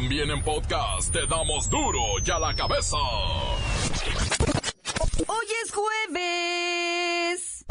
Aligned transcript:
También 0.00 0.30
en 0.30 0.40
podcast 0.44 1.12
te 1.12 1.26
damos 1.26 1.68
duro 1.68 1.98
y 2.24 2.30
a 2.30 2.38
la 2.38 2.54
cabeza. 2.54 2.96
Hoy 5.26 5.46
es 5.64 5.72
jueves. 5.72 7.64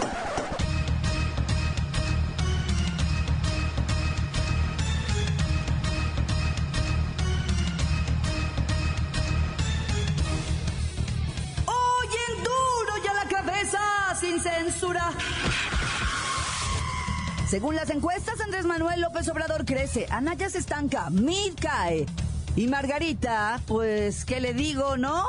Hoy 11.65 12.09
en 12.27 12.43
duro 12.43 12.97
y 13.05 13.07
a 13.07 13.13
la 13.13 13.29
cabeza, 13.29 13.79
sin 14.19 14.37
censura. 14.41 15.13
Según 17.49 17.75
las 17.75 17.89
encuestas, 17.89 18.41
Andrés 18.41 18.65
Manuel 18.65 18.99
López 18.99 19.29
Obrador 19.29 19.63
crece, 19.63 20.05
Anaya 20.09 20.49
se 20.49 20.57
estanca, 20.57 21.09
Mid 21.09 21.53
cae. 21.61 22.05
Y 22.57 22.67
Margarita, 22.67 23.61
pues, 23.67 24.25
¿qué 24.25 24.41
le 24.41 24.53
digo, 24.53 24.97
no? 24.97 25.25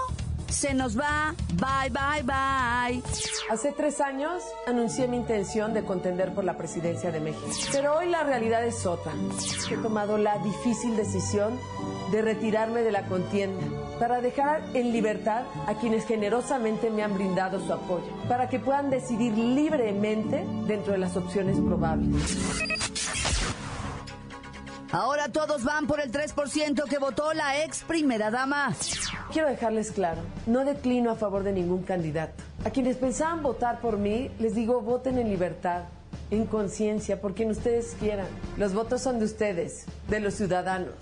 Se 0.48 0.74
nos 0.74 0.98
va, 0.98 1.36
bye, 1.54 1.90
bye, 1.90 2.22
bye. 2.24 3.02
Hace 3.50 3.70
tres 3.70 4.00
años 4.00 4.42
anuncié 4.66 5.06
mi 5.06 5.16
intención 5.16 5.74
de 5.74 5.84
contender 5.84 6.34
por 6.34 6.42
la 6.42 6.56
presidencia 6.56 7.12
de 7.12 7.20
México. 7.20 7.46
Pero 7.70 7.98
hoy 7.98 8.08
la 8.08 8.24
realidad 8.24 8.64
es 8.64 8.84
otra. 8.84 9.12
He 9.70 9.76
tomado 9.76 10.18
la 10.18 10.38
difícil 10.38 10.96
decisión 10.96 11.56
de 12.10 12.22
retirarme 12.22 12.82
de 12.82 12.90
la 12.90 13.06
contienda 13.06 13.64
para 13.98 14.20
dejar 14.20 14.62
en 14.74 14.92
libertad 14.92 15.42
a 15.66 15.74
quienes 15.74 16.06
generosamente 16.06 16.90
me 16.90 17.02
han 17.02 17.14
brindado 17.14 17.60
su 17.64 17.72
apoyo, 17.72 18.06
para 18.28 18.48
que 18.48 18.58
puedan 18.58 18.90
decidir 18.90 19.36
libremente 19.36 20.44
dentro 20.66 20.92
de 20.92 20.98
las 20.98 21.16
opciones 21.16 21.58
probables. 21.58 22.38
Ahora 24.90 25.28
todos 25.28 25.64
van 25.64 25.86
por 25.86 26.00
el 26.00 26.10
3% 26.10 26.84
que 26.84 26.98
votó 26.98 27.34
la 27.34 27.62
ex 27.62 27.82
primera 27.82 28.30
dama. 28.30 28.74
Quiero 29.32 29.48
dejarles 29.48 29.92
claro, 29.92 30.22
no 30.46 30.64
declino 30.64 31.10
a 31.10 31.16
favor 31.16 31.42
de 31.42 31.52
ningún 31.52 31.82
candidato. 31.82 32.42
A 32.64 32.70
quienes 32.70 32.96
pensaban 32.96 33.42
votar 33.42 33.80
por 33.80 33.98
mí, 33.98 34.30
les 34.38 34.54
digo, 34.54 34.80
voten 34.80 35.18
en 35.18 35.28
libertad, 35.28 35.82
en 36.30 36.46
conciencia, 36.46 37.20
por 37.20 37.34
quien 37.34 37.50
ustedes 37.50 37.96
quieran. 38.00 38.26
Los 38.56 38.72
votos 38.72 39.02
son 39.02 39.18
de 39.18 39.26
ustedes, 39.26 39.84
de 40.08 40.20
los 40.20 40.34
ciudadanos. 40.34 40.94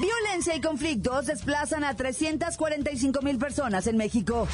Violencia 0.00 0.54
y 0.54 0.60
conflictos 0.60 1.26
desplazan 1.26 1.84
a 1.84 1.94
345 1.94 3.22
mil 3.22 3.38
personas 3.38 3.86
en 3.86 3.96
México. 3.96 4.46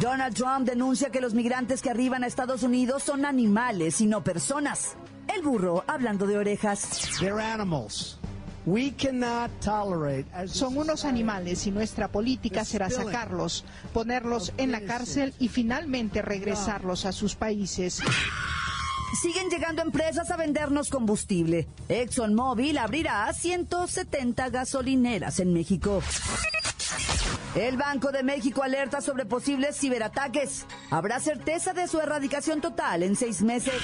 Donald 0.00 0.34
Trump 0.34 0.66
denuncia 0.66 1.10
que 1.10 1.20
los 1.20 1.34
migrantes 1.34 1.82
que 1.82 1.90
arriban 1.90 2.24
a 2.24 2.26
Estados 2.26 2.62
Unidos 2.62 3.02
son 3.02 3.24
animales 3.24 4.00
y 4.00 4.06
no 4.06 4.22
personas. 4.22 4.96
El 5.34 5.42
burro 5.42 5.84
hablando 5.86 6.26
de 6.26 6.38
orejas. 6.38 7.08
They're 7.20 7.40
animals. 7.40 8.18
We 8.66 8.90
cannot 8.92 9.50
tolerate 9.60 10.26
as 10.32 10.50
Son 10.50 10.76
unos 10.76 11.04
animales 11.04 11.66
y 11.66 11.70
nuestra 11.70 12.08
política 12.08 12.64
será 12.64 12.90
sacarlos, 12.90 13.64
ponerlos 13.92 14.52
en 14.56 14.72
la 14.72 14.80
cárcel 14.80 15.34
y 15.38 15.48
finalmente 15.48 16.20
regresarlos 16.20 17.04
a 17.04 17.12
sus 17.12 17.36
países. 17.36 18.02
Siguen 19.20 19.48
llegando 19.48 19.82
empresas 19.82 20.30
a 20.30 20.36
vendernos 20.36 20.90
combustible. 20.90 21.66
ExxonMobil 21.88 22.76
abrirá 22.76 23.32
170 23.32 24.50
gasolineras 24.50 25.40
en 25.40 25.54
México. 25.54 26.02
El 27.54 27.78
Banco 27.78 28.12
de 28.12 28.22
México 28.22 28.62
alerta 28.62 29.00
sobre 29.00 29.24
posibles 29.24 29.78
ciberataques. 29.78 30.66
Habrá 30.90 31.20
certeza 31.20 31.72
de 31.72 31.88
su 31.88 31.98
erradicación 31.98 32.60
total 32.60 33.02
en 33.02 33.16
seis 33.16 33.40
meses. 33.40 33.74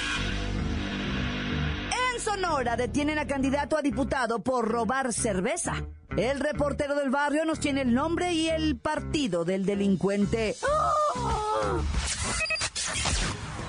En 2.13 2.21
Sonora 2.21 2.75
detienen 2.77 3.17
a 3.17 3.25
candidato 3.25 3.75
a 3.75 3.81
diputado 3.81 4.43
por 4.43 4.67
robar 4.67 5.11
cerveza. 5.13 5.83
El 6.15 6.39
reportero 6.39 6.93
del 6.93 7.09
barrio 7.09 7.43
nos 7.45 7.59
tiene 7.59 7.81
el 7.81 7.93
nombre 7.95 8.33
y 8.33 8.49
el 8.49 8.77
partido 8.77 9.45
del 9.45 9.65
delincuente. 9.65 10.55
¡Oh! 10.61 11.81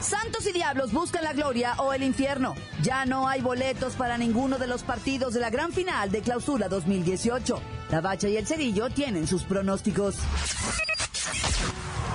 Santos 0.04 0.47
y 0.47 0.53
diablos 0.53 0.92
buscan 0.92 1.25
la 1.25 1.32
gloria 1.32 1.75
o 1.78 1.94
el 1.94 2.03
infierno. 2.03 2.54
Ya 2.82 3.06
no 3.06 3.26
hay 3.26 3.41
boletos 3.41 3.94
para 3.94 4.19
ninguno 4.19 4.59
de 4.59 4.66
los 4.66 4.82
partidos 4.82 5.32
de 5.32 5.41
la 5.41 5.48
gran 5.48 5.72
final 5.72 6.10
de 6.10 6.20
clausura 6.20 6.69
2018. 6.69 7.60
La 7.91 8.03
Bacha 8.03 8.28
y 8.28 8.37
el 8.37 8.47
Cerillo 8.47 8.91
tienen 8.91 9.26
sus 9.26 9.44
pronósticos. 9.44 10.16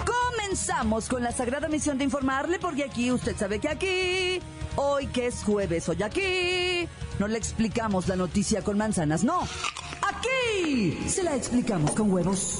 Comenzamos 0.06 1.10
con 1.10 1.24
la 1.24 1.32
sagrada 1.32 1.68
misión 1.68 1.98
de 1.98 2.04
informarle, 2.04 2.60
porque 2.60 2.84
aquí 2.84 3.12
usted 3.12 3.36
sabe 3.36 3.60
que 3.60 3.70
aquí, 3.70 4.40
hoy 4.76 5.08
que 5.08 5.28
es 5.28 5.44
jueves, 5.44 5.90
hoy 5.90 6.04
aquí, 6.04 6.88
no 7.18 7.28
le 7.28 7.38
explicamos 7.40 8.08
la 8.08 8.16
noticia 8.16 8.62
con 8.62 8.78
manzanas, 8.78 9.24
no. 9.24 9.48
Aquí 10.02 10.98
se 11.08 11.24
la 11.24 11.36
explicamos 11.36 11.92
con 11.92 12.12
huevos. 12.12 12.60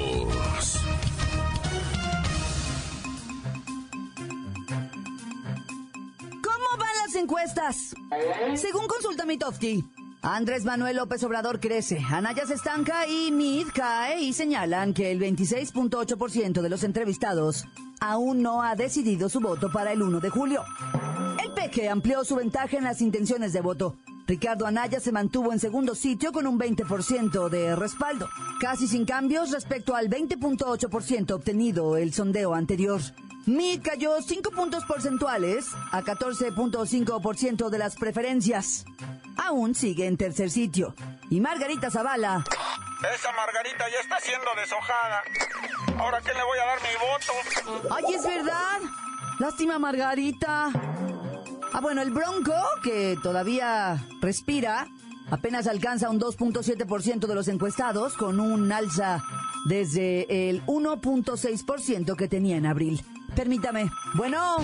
Encuestas? 7.21 7.95
Según 8.55 8.87
consulta 8.87 9.25
Mitofsky, 9.25 9.83
Andrés 10.21 10.65
Manuel 10.65 10.97
López 10.97 11.23
Obrador 11.23 11.59
crece, 11.59 11.99
Anaya 11.99 12.45
se 12.45 12.55
estanca 12.55 13.07
y 13.07 13.31
Mid 13.31 13.67
cae 13.73 14.21
y 14.21 14.33
señalan 14.33 14.93
que 14.93 15.11
el 15.11 15.19
26.8% 15.19 16.61
de 16.61 16.69
los 16.69 16.83
entrevistados 16.83 17.65
aún 17.99 18.41
no 18.41 18.61
ha 18.61 18.75
decidido 18.75 19.29
su 19.29 19.39
voto 19.39 19.71
para 19.71 19.91
el 19.91 20.01
1 20.01 20.19
de 20.19 20.29
julio. 20.29 20.63
El 21.43 21.51
Peque 21.53 21.89
amplió 21.89 22.23
su 22.23 22.35
ventaja 22.35 22.77
en 22.77 22.83
las 22.83 23.01
intenciones 23.01 23.53
de 23.53 23.61
voto. 23.61 23.97
Ricardo 24.27 24.65
Anaya 24.65 24.99
se 24.99 25.11
mantuvo 25.11 25.51
en 25.51 25.59
segundo 25.59 25.95
sitio 25.95 26.31
con 26.31 26.45
un 26.47 26.59
20% 26.59 27.49
de 27.49 27.75
respaldo, 27.75 28.29
casi 28.59 28.87
sin 28.87 29.05
cambios 29.05 29.51
respecto 29.51 29.95
al 29.95 30.09
20.8% 30.09 31.31
obtenido 31.31 31.97
el 31.97 32.13
sondeo 32.13 32.53
anterior. 32.53 33.01
Mid 33.45 33.81
cayó 33.81 34.21
5 34.21 34.51
puntos 34.51 34.85
porcentuales 34.85 35.65
a 35.91 36.01
14.5% 36.01 37.69
de 37.69 37.77
las 37.77 37.95
preferencias. 37.95 38.85
Aún 39.37 39.73
sigue 39.73 40.05
en 40.05 40.17
tercer 40.17 40.51
sitio. 40.51 40.93
Y 41.29 41.39
Margarita 41.39 41.89
Zavala 41.89 42.43
Esa 43.13 43.31
Margarita 43.31 43.85
ya 43.89 43.99
está 43.99 44.19
siendo 44.19 44.47
deshojada. 44.55 45.23
¿Ahora 45.97 46.21
qué 46.21 46.33
le 46.33 46.43
voy 46.43 46.59
a 46.59 46.65
dar 46.65 46.79
mi 46.81 47.77
voto? 47.79 47.95
¡Ay, 47.95 48.13
es 48.13 48.23
verdad! 48.23 48.79
Lástima, 49.39 49.79
Margarita. 49.79 50.71
Ah, 51.73 51.79
bueno, 51.81 52.01
el 52.01 52.11
Bronco, 52.11 52.53
que 52.83 53.17
todavía 53.23 54.05
respira, 54.21 54.87
apenas 55.31 55.65
alcanza 55.65 56.09
un 56.09 56.19
2.7% 56.19 57.25
de 57.25 57.35
los 57.35 57.47
encuestados, 57.47 58.13
con 58.13 58.39
un 58.39 58.71
alza 58.71 59.23
desde 59.65 60.49
el 60.49 60.63
1.6% 60.65 62.15
que 62.15 62.27
tenía 62.27 62.57
en 62.57 62.65
abril. 62.67 63.03
Permítame. 63.35 63.89
Bueno, 64.15 64.57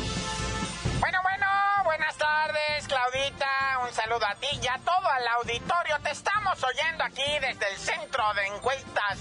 Bueno, 1.00 1.20
bueno, 1.24 1.48
buenas 1.86 2.16
tardes, 2.18 2.88
Claudita. 2.88 3.48
Un 3.86 3.94
saludo 3.94 4.26
a 4.26 4.36
ti 4.36 4.48
y 4.62 4.68
a 4.68 4.78
todo 4.80 5.08
el 5.20 5.28
auditorio. 5.40 5.98
Te 6.04 6.12
estamos 6.12 6.62
oyendo 6.64 7.04
aquí 7.04 7.24
desde 7.40 7.70
el 7.72 7.78
centro 7.78 8.24
de 8.34 8.48
encuestas 8.48 9.20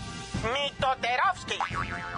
Mitoterovsky 0.52 1.58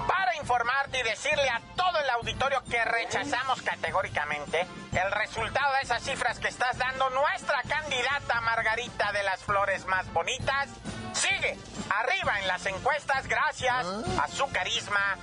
para 0.07 0.28
informarte 0.53 1.01
y 1.01 1.03
decirle 1.03 1.47
a 1.51 1.61
todo 1.77 1.99
el 2.03 2.09
auditorio 2.09 2.63
que 2.71 2.83
rechazamos 2.83 3.61
categóricamente 3.61 4.67
el 4.93 5.13
resultado 5.13 5.75
de 5.75 5.81
esas 5.83 6.03
cifras 6.03 6.39
que 6.39 6.49
estás 6.49 6.79
dando 6.79 7.11
nuestra 7.11 7.61
candidata 7.69 8.41
Margarita 8.41 9.13
de 9.13 9.23
las 9.25 9.45
Flores 9.45 9.85
más 9.85 10.11
bonitas. 10.15 10.71
Sigue 11.13 11.55
arriba 11.91 12.41
en 12.41 12.47
las 12.49 12.65
encuestas 12.65 13.27
gracias 13.29 13.87
a 14.19 14.27
su 14.29 14.51
carisma, 14.51 15.19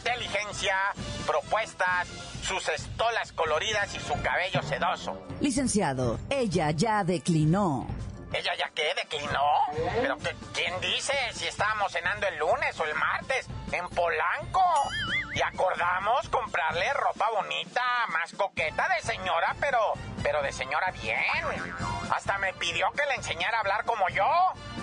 inteligencia, 0.00 0.74
propuestas, 1.28 2.08
sus 2.42 2.68
estolas 2.68 3.30
coloridas 3.34 3.94
y 3.94 4.00
su 4.00 4.20
cabello 4.20 4.62
sedoso. 4.64 5.16
licenciado, 5.40 6.18
ella 6.28 6.72
ya 6.72 7.04
declinó. 7.04 7.86
¿Ella 8.32 8.52
ya 8.58 8.68
qué? 8.74 8.92
¿Declinó? 8.96 9.40
¿Pero 10.00 10.18
qué- 10.18 10.34
quién 10.52 10.80
dice 10.80 11.14
si 11.34 11.46
estábamos 11.46 11.92
cenando 11.92 12.26
el 12.26 12.36
lunes 12.38 12.78
o 12.80 12.84
el 12.84 12.94
martes 12.96 13.46
en 13.76 13.88
Polanco? 13.90 14.62
Y 15.34 15.42
acordamos 15.42 16.28
comprarle 16.30 16.92
ropa 16.94 17.28
bonita, 17.34 17.82
más 18.08 18.32
coqueta 18.32 18.88
de 18.88 19.02
señora, 19.02 19.54
pero, 19.60 19.78
pero 20.22 20.42
de 20.42 20.50
señora 20.50 20.90
bien. 20.92 21.22
Hasta 22.10 22.38
me 22.38 22.54
pidió 22.54 22.90
que 22.92 23.04
le 23.06 23.16
enseñara 23.16 23.58
a 23.58 23.60
hablar 23.60 23.84
como 23.84 24.08
yo. 24.08 24.26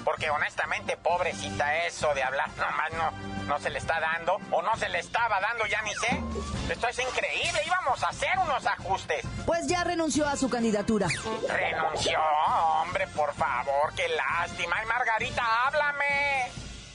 Porque 0.03 0.29
honestamente, 0.29 0.97
pobrecita, 0.97 1.85
eso 1.85 2.13
de 2.13 2.23
hablar 2.23 2.49
nomás 2.57 2.91
no, 2.91 3.11
no 3.47 3.57
se 3.59 3.69
le 3.69 3.79
está 3.79 4.01
dando, 4.01 4.37
o 4.51 4.61
no 4.61 4.75
se 4.75 4.89
le 4.89 4.99
estaba 4.99 5.39
dando, 5.39 5.65
ya 5.65 5.81
ni 5.81 5.95
sé. 5.95 6.21
Esto 6.69 6.87
es 6.89 6.99
increíble, 6.99 7.61
íbamos 7.65 8.03
a 8.03 8.09
hacer 8.09 8.37
unos 8.37 8.65
ajustes. 8.65 9.25
Pues 9.45 9.65
ya 9.67 9.85
renunció 9.85 10.27
a 10.27 10.35
su 10.35 10.49
candidatura. 10.49 11.07
Renunció, 11.47 12.19
hombre, 12.81 13.07
por 13.07 13.33
favor, 13.33 13.93
qué 13.95 14.09
lástima. 14.09 14.75
Ay, 14.77 14.85
Margarita, 14.87 15.41
háblame. 15.67 16.51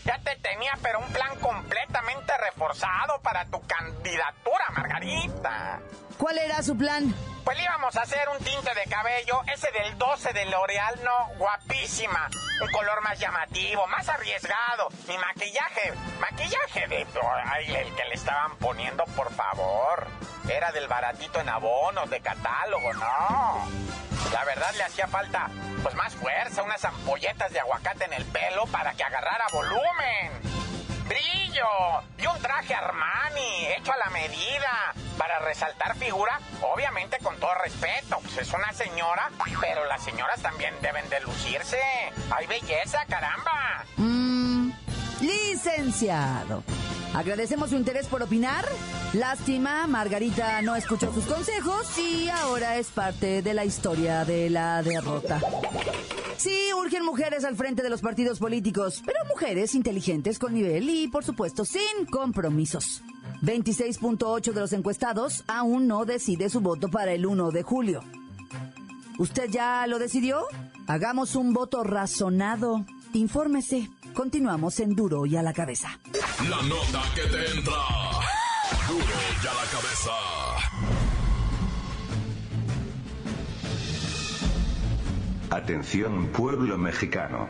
Ya 0.08 0.19
te 0.20 0.34
tenía, 0.37 0.72
pero 0.82 1.00
un 1.00 1.12
plan 1.12 1.38
completamente 1.38 2.32
reforzado 2.38 3.20
para 3.20 3.44
tu 3.44 3.60
candidatura, 3.66 4.64
Margarita. 4.75 5.81
¿Cuál 6.16 6.38
era 6.38 6.62
su 6.62 6.78
plan? 6.78 7.14
Pues 7.44 7.58
le 7.58 7.64
íbamos 7.64 7.94
a 7.94 8.00
hacer 8.00 8.26
un 8.31 8.43
tinte 8.43 8.75
de 8.75 8.84
cabello, 8.90 9.43
ese 9.52 9.70
del 9.70 9.99
12 9.99 10.32
de 10.32 10.46
L'Oreal, 10.46 10.99
no, 11.05 11.34
guapísima. 11.37 12.31
Un 12.62 12.70
color 12.70 13.02
más 13.02 13.19
llamativo, 13.19 13.87
más 13.88 14.08
arriesgado. 14.08 14.88
Mi 15.06 15.19
maquillaje, 15.19 15.93
maquillaje 16.19 16.88
de... 16.88 17.06
Ay, 17.44 17.75
el 17.75 17.94
que 17.94 18.04
le 18.04 18.14
estaban 18.14 18.56
poniendo, 18.56 19.04
por 19.14 19.31
favor. 19.34 20.06
Era 20.49 20.72
del 20.72 20.88
baratito 20.88 21.38
en 21.38 21.50
abonos, 21.50 22.08
de 22.08 22.20
catálogo, 22.22 22.94
no. 22.94 24.07
La 24.32 24.44
verdad 24.44 24.72
le 24.76 24.84
hacía 24.84 25.06
falta, 25.06 25.48
pues 25.82 25.94
más 25.94 26.14
fuerza, 26.14 26.62
unas 26.62 26.84
ampolletas 26.84 27.52
de 27.52 27.60
aguacate 27.60 28.04
en 28.04 28.12
el 28.12 28.25
pelo 28.26 28.66
para 28.66 28.92
que 28.92 29.04
agarrara 29.04 29.46
volumen 29.52 30.58
brillo 31.08 31.66
y 32.19 32.26
un 32.26 32.38
traje 32.40 32.75
Armani 32.75 33.66
hecho 33.78 33.92
a 33.92 33.96
la 33.96 34.10
medida 34.10 34.94
para 35.16 35.38
resaltar 35.40 35.96
figura, 35.96 36.38
obviamente 36.62 37.19
con 37.19 37.38
todo 37.40 37.54
respeto, 37.54 38.19
pues 38.22 38.36
es 38.38 38.52
una 38.52 38.72
señora, 38.72 39.30
pero 39.60 39.84
las 39.86 40.04
señoras 40.04 40.40
también 40.40 40.75
deben 40.80 41.08
de 41.08 41.20
lucirse. 41.20 41.80
Hay 42.30 42.46
belleza, 42.46 43.04
caramba. 43.08 43.84
Mmm, 43.96 44.70
licenciado. 45.20 46.62
Agradecemos 47.14 47.70
su 47.70 47.76
interés 47.76 48.06
por 48.06 48.22
opinar. 48.22 48.64
Lástima, 49.12 49.87
Margarita 49.87 50.60
no 50.62 50.76
escuchó 50.76 51.12
sus 51.12 51.25
consejos 51.25 51.87
y 51.99 52.28
ahora 52.28 52.76
es 52.76 52.88
parte 52.88 53.43
de 53.43 53.55
la 53.55 53.64
historia 53.64 54.25
de 54.25 54.50
la 54.50 54.82
derrota. 54.82 55.40
Sí, 56.37 56.56
urgen 56.76 57.05
mujeres 57.05 57.44
al 57.44 57.56
frente 57.56 57.82
de 57.82 57.90
los 57.90 58.00
partidos 58.00 58.38
políticos, 58.38 59.02
pero 59.05 59.19
mujeres 59.28 59.75
inteligentes 59.75 60.38
con 60.38 60.55
nivel 60.55 60.88
y, 60.88 61.08
por 61.08 61.25
supuesto, 61.25 61.64
sin 61.64 62.06
compromisos. 62.10 63.02
26.8 63.43 64.52
de 64.52 64.61
los 64.61 64.72
encuestados 64.72 65.44
aún 65.49 65.87
no 65.88 66.04
decide 66.04 66.49
su 66.49 66.61
voto 66.61 66.88
para 66.88 67.12
el 67.12 67.26
1 67.26 67.50
de 67.50 67.62
julio. 67.62 68.00
¿Usted 69.19 69.50
ya 69.50 69.84
lo 69.88 69.99
decidió? 69.99 70.44
Hagamos 70.87 71.34
un 71.34 71.52
voto 71.52 71.82
razonado. 71.82 72.84
Infórmese. 73.14 73.90
Continuamos 74.14 74.78
en 74.78 74.94
Duro 74.94 75.26
y 75.26 75.37
a 75.37 75.43
la 75.43 75.52
cabeza. 75.52 75.99
La 76.46 76.62
nota 76.62 77.02
que 77.17 77.23
te 77.23 77.50
entra. 77.50 77.75
Duro 78.87 79.05
y 79.05 79.46
a 79.46 79.55
la 79.55 79.67
cabeza. 79.73 80.12
Atención 85.50 86.29
pueblo 86.29 86.79
mexicano. 86.79 87.49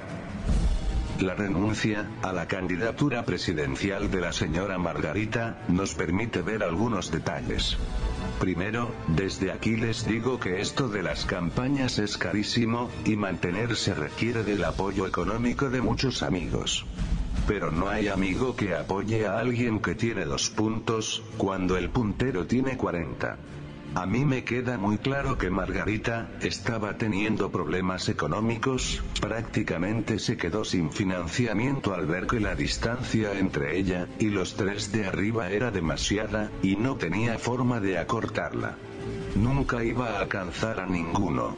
La 1.20 1.34
renuncia 1.34 2.08
a 2.22 2.32
la 2.32 2.48
candidatura 2.48 3.26
presidencial 3.26 4.10
de 4.10 4.20
la 4.22 4.32
señora 4.32 4.78
Margarita 4.78 5.58
nos 5.68 5.92
permite 5.94 6.40
ver 6.40 6.62
algunos 6.62 7.10
detalles. 7.10 7.76
Primero, 8.40 8.90
desde 9.08 9.52
aquí 9.52 9.76
les 9.76 10.06
digo 10.06 10.40
que 10.40 10.62
esto 10.62 10.88
de 10.88 11.02
las 11.02 11.26
campañas 11.26 11.98
es 11.98 12.16
carísimo, 12.16 12.88
y 13.04 13.16
mantenerse 13.16 13.92
requiere 13.92 14.44
del 14.44 14.64
apoyo 14.64 15.06
económico 15.06 15.68
de 15.68 15.82
muchos 15.82 16.22
amigos. 16.22 16.86
Pero 17.48 17.72
no 17.72 17.88
hay 17.88 18.08
amigo 18.08 18.54
que 18.54 18.74
apoye 18.74 19.26
a 19.26 19.38
alguien 19.38 19.80
que 19.80 19.94
tiene 19.94 20.26
dos 20.26 20.50
puntos, 20.50 21.22
cuando 21.38 21.78
el 21.78 21.88
puntero 21.88 22.46
tiene 22.46 22.76
40. 22.76 23.38
A 23.94 24.04
mí 24.04 24.26
me 24.26 24.44
queda 24.44 24.76
muy 24.76 24.98
claro 24.98 25.38
que 25.38 25.48
Margarita 25.48 26.28
estaba 26.42 26.98
teniendo 26.98 27.50
problemas 27.50 28.10
económicos, 28.10 29.02
prácticamente 29.18 30.18
se 30.18 30.36
quedó 30.36 30.62
sin 30.62 30.92
financiamiento 30.92 31.94
al 31.94 32.04
ver 32.04 32.26
que 32.26 32.38
la 32.38 32.54
distancia 32.54 33.32
entre 33.38 33.78
ella 33.78 34.06
y 34.18 34.26
los 34.26 34.54
tres 34.54 34.92
de 34.92 35.06
arriba 35.06 35.50
era 35.50 35.70
demasiada, 35.70 36.50
y 36.62 36.76
no 36.76 36.96
tenía 36.96 37.38
forma 37.38 37.80
de 37.80 37.96
acortarla. 37.96 38.76
Nunca 39.36 39.82
iba 39.82 40.10
a 40.10 40.20
alcanzar 40.20 40.80
a 40.80 40.86
ninguno. 40.86 41.56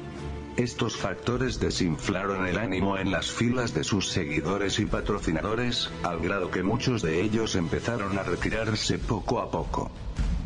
Estos 0.57 0.97
factores 0.97 1.61
desinflaron 1.61 2.47
el 2.47 2.59
ánimo 2.59 2.99
en 2.99 3.11
las 3.11 3.31
filas 3.31 3.73
de 3.73 3.85
sus 3.85 4.09
seguidores 4.09 4.79
y 4.79 4.87
patrocinadores, 4.87 5.91
al 6.03 6.21
grado 6.21 6.51
que 6.51 6.63
muchos 6.63 7.03
de 7.03 7.23
ellos 7.23 7.55
empezaron 7.55 8.19
a 8.19 8.23
retirarse 8.23 8.99
poco 8.99 9.41
a 9.41 9.51
poco. 9.51 9.91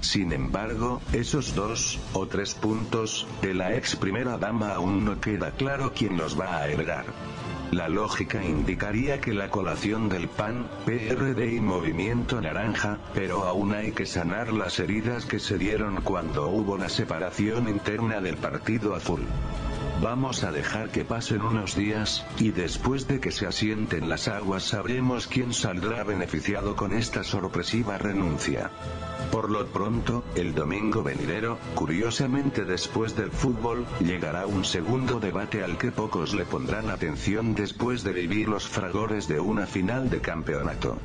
Sin 0.00 0.32
embargo, 0.32 1.00
esos 1.12 1.54
dos, 1.54 1.98
o 2.12 2.26
tres 2.26 2.54
puntos, 2.54 3.26
de 3.40 3.54
la 3.54 3.74
ex 3.74 3.96
primera 3.96 4.36
dama 4.36 4.74
aún 4.74 5.04
no 5.04 5.20
queda 5.20 5.52
claro 5.52 5.92
quién 5.94 6.18
los 6.18 6.38
va 6.38 6.58
a 6.58 6.68
heredar. 6.68 7.06
La 7.72 7.88
lógica 7.88 8.44
indicaría 8.44 9.20
que 9.20 9.32
la 9.32 9.50
colación 9.50 10.08
del 10.08 10.28
PAN, 10.28 10.68
PRD 10.84 11.54
y 11.54 11.60
Movimiento 11.60 12.40
Naranja, 12.40 12.98
pero 13.14 13.44
aún 13.44 13.74
hay 13.74 13.92
que 13.92 14.06
sanar 14.06 14.52
las 14.52 14.78
heridas 14.78 15.24
que 15.24 15.40
se 15.40 15.58
dieron 15.58 16.02
cuando 16.02 16.50
hubo 16.50 16.76
la 16.76 16.88
separación 16.88 17.68
interna 17.68 18.20
del 18.20 18.36
partido 18.36 18.94
azul. 18.94 19.22
Vamos 20.04 20.44
a 20.44 20.52
dejar 20.52 20.90
que 20.90 21.02
pasen 21.02 21.40
unos 21.40 21.76
días, 21.76 22.26
y 22.38 22.50
después 22.50 23.08
de 23.08 23.20
que 23.20 23.30
se 23.30 23.46
asienten 23.46 24.10
las 24.10 24.28
aguas 24.28 24.64
sabremos 24.64 25.26
quién 25.26 25.54
saldrá 25.54 26.04
beneficiado 26.04 26.76
con 26.76 26.92
esta 26.92 27.24
sorpresiva 27.24 27.96
renuncia. 27.96 28.70
Por 29.32 29.50
lo 29.50 29.66
pronto, 29.66 30.22
el 30.36 30.54
domingo 30.54 31.02
venidero, 31.02 31.58
curiosamente 31.74 32.66
después 32.66 33.16
del 33.16 33.30
fútbol, 33.30 33.86
llegará 33.98 34.46
un 34.46 34.66
segundo 34.66 35.20
debate 35.20 35.64
al 35.64 35.78
que 35.78 35.90
pocos 35.90 36.34
le 36.34 36.44
pondrán 36.44 36.90
atención 36.90 37.54
después 37.54 38.04
de 38.04 38.12
vivir 38.12 38.46
los 38.46 38.68
fragores 38.68 39.26
de 39.26 39.40
una 39.40 39.66
final 39.66 40.10
de 40.10 40.20
campeonato. 40.20 40.98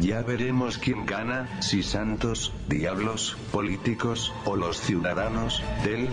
Ya 0.00 0.20
veremos 0.20 0.76
quién 0.76 1.06
gana, 1.06 1.62
si 1.62 1.82
Santos, 1.82 2.52
Diablos, 2.68 3.38
políticos, 3.52 4.34
o 4.44 4.54
los 4.54 4.78
ciudadanos, 4.80 5.62
del 5.82 6.10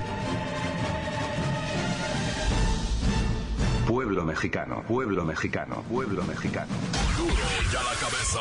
pueblo 3.88 4.24
mexicano, 4.24 4.84
pueblo 4.88 5.26
mexicano, 5.26 5.84
pueblo 5.90 6.24
mexicano. 6.24 6.74
Duro 7.18 7.34
y 7.34 7.76
a 7.76 7.84
la 7.84 8.00
cabeza. 8.00 8.40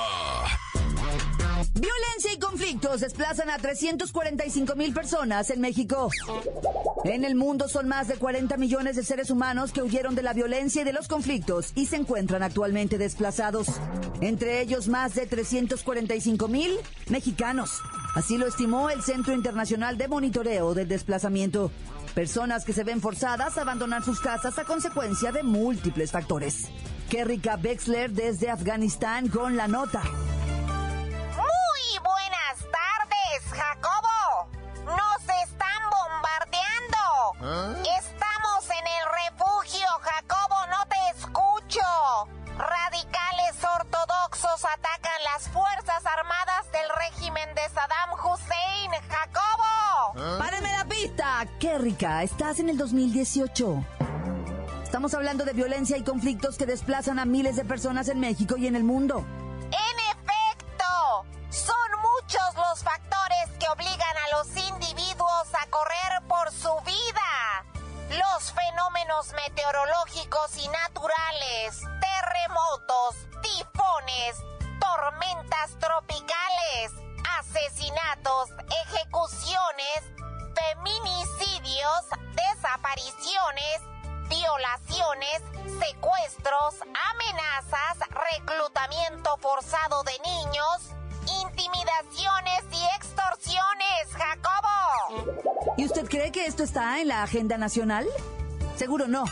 Violencia 1.74 2.32
y 2.34 2.38
conflictos 2.38 3.00
desplazan 3.00 3.50
a 3.50 3.58
345 3.58 4.76
mil 4.76 4.92
personas 4.92 5.50
en 5.50 5.60
México. 5.60 6.10
En 7.04 7.24
el 7.24 7.34
mundo 7.34 7.68
son 7.68 7.88
más 7.88 8.08
de 8.08 8.16
40 8.16 8.56
millones 8.56 8.96
de 8.96 9.04
seres 9.04 9.30
humanos 9.30 9.72
que 9.72 9.82
huyeron 9.82 10.14
de 10.14 10.22
la 10.22 10.32
violencia 10.32 10.82
y 10.82 10.84
de 10.84 10.92
los 10.92 11.08
conflictos 11.08 11.72
y 11.74 11.86
se 11.86 11.96
encuentran 11.96 12.42
actualmente 12.42 12.98
desplazados. 12.98 13.68
Entre 14.20 14.60
ellos 14.60 14.88
más 14.88 15.14
de 15.14 15.26
345 15.26 16.48
mil 16.48 16.72
mexicanos. 17.08 17.80
Así 18.14 18.36
lo 18.36 18.46
estimó 18.46 18.90
el 18.90 19.02
Centro 19.02 19.32
Internacional 19.32 19.96
de 19.96 20.08
Monitoreo 20.08 20.74
del 20.74 20.88
Desplazamiento. 20.88 21.70
Personas 22.14 22.64
que 22.64 22.72
se 22.72 22.84
ven 22.84 23.00
forzadas 23.00 23.56
a 23.56 23.62
abandonar 23.62 24.02
sus 24.02 24.20
casas 24.20 24.58
a 24.58 24.64
consecuencia 24.64 25.30
de 25.32 25.42
múltiples 25.42 26.10
factores. 26.10 26.68
Kerrika 27.08 27.56
Bexler 27.56 28.10
desde 28.10 28.50
Afganistán 28.50 29.28
con 29.28 29.56
la 29.56 29.68
nota. 29.68 30.02
Muy 30.02 31.98
buenas 32.02 32.56
tardes, 32.70 33.42
Jacobo. 33.50 34.48
Nos 34.84 35.22
están 35.44 35.82
bombardeando. 35.90 37.80
Estamos 37.98 38.70
en 38.70 38.86
el 38.86 39.04
refugio, 39.24 39.86
Jacobo, 40.02 40.66
no 40.66 40.86
te 40.88 41.18
escucho. 41.18 41.80
Radicales 42.58 43.64
ortodoxos 43.76 44.64
atacan 44.64 45.22
las 45.32 45.48
Fuerzas 45.48 46.04
Armadas 46.06 46.70
del 46.72 46.88
régimen 46.96 47.54
de 47.54 47.62
Saddam 47.72 48.12
Hussein, 48.22 48.90
Jacobo. 49.08 50.38
¡Páreme 50.38 50.70
la 50.70 50.79
pista! 51.02 51.46
¡Qué 51.58 51.78
rica! 51.78 52.22
Estás 52.22 52.60
en 52.60 52.68
el 52.68 52.76
2018. 52.76 53.84
Estamos 54.82 55.14
hablando 55.14 55.44
de 55.44 55.52
violencia 55.52 55.96
y 55.96 56.02
conflictos 56.02 56.56
que 56.56 56.66
desplazan 56.66 57.18
a 57.18 57.24
miles 57.24 57.56
de 57.56 57.64
personas 57.64 58.08
en 58.08 58.20
México 58.20 58.56
y 58.58 58.66
en 58.66 58.76
el 58.76 58.84
mundo. 58.84 59.24
¿Y 95.80 95.86
usted 95.86 96.06
cree 96.10 96.30
que 96.30 96.44
esto 96.44 96.62
está 96.62 97.00
en 97.00 97.08
la 97.08 97.22
agenda 97.22 97.56
nacional? 97.56 98.06
Seguro 98.76 99.08
no, 99.08 99.24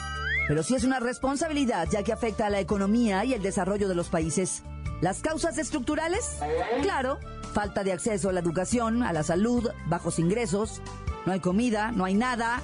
pero 0.48 0.62
sí 0.62 0.76
es 0.76 0.82
una 0.82 0.98
responsabilidad 0.98 1.86
ya 1.90 2.02
que 2.02 2.10
afecta 2.10 2.46
a 2.46 2.48
la 2.48 2.58
economía 2.58 3.22
y 3.26 3.34
el 3.34 3.42
desarrollo 3.42 3.86
de 3.86 3.94
los 3.94 4.08
países. 4.08 4.62
¿Las 5.02 5.20
causas 5.20 5.58
estructurales? 5.58 6.38
Claro, 6.80 7.18
falta 7.52 7.84
de 7.84 7.92
acceso 7.92 8.30
a 8.30 8.32
la 8.32 8.40
educación, 8.40 9.02
a 9.02 9.12
la 9.12 9.24
salud, 9.24 9.70
bajos 9.88 10.18
ingresos, 10.18 10.80
no 11.26 11.34
hay 11.34 11.40
comida, 11.40 11.92
no 11.92 12.06
hay 12.06 12.14
nada, 12.14 12.62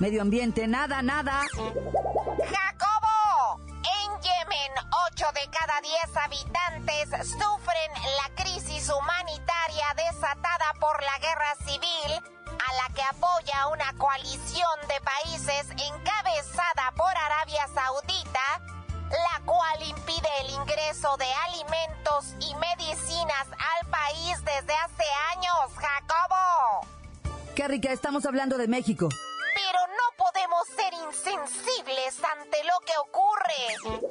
medio 0.00 0.22
ambiente, 0.22 0.66
nada, 0.66 1.00
nada. 1.00 1.42
Jacobo, 1.52 3.60
en 3.76 4.10
Yemen, 4.22 4.72
8 5.12 5.26
de 5.34 5.48
cada 5.56 5.80
10 5.80 6.16
habitantes 6.16 7.10
sufren 7.30 7.92
la 7.94 8.28
crisis 8.42 8.90
humanitaria 8.90 9.86
desatada 9.94 10.74
por 10.80 11.00
la 11.00 11.16
guerra 11.20 11.54
civil 11.64 12.20
que 13.00 13.06
apoya 13.06 13.68
una 13.68 13.94
coalición 13.96 14.78
de 14.86 15.00
países 15.00 15.70
encabezada 15.70 16.92
por 16.94 17.08
Arabia 17.16 17.66
Saudita, 17.74 18.60
la 19.08 19.40
cual 19.46 19.82
impide 19.88 20.28
el 20.42 20.50
ingreso 20.50 21.16
de 21.16 21.24
alimentos 21.48 22.34
y 22.40 22.54
medicinas 22.56 23.46
al 23.48 23.88
país 23.88 24.36
desde 24.44 24.74
hace 24.74 25.04
años, 25.34 25.72
Jacobo. 25.76 26.86
Qué 27.56 27.68
rica, 27.68 27.90
estamos 27.90 28.26
hablando 28.26 28.58
de 28.58 28.68
México. 28.68 29.08
Pero 29.54 29.78
no 29.86 30.24
podemos 30.24 30.68
ser 30.68 30.92
insensibles 30.92 32.22
ante 32.22 32.62
lo 32.64 32.80
que 32.80 32.92
ocurre. 32.98 34.10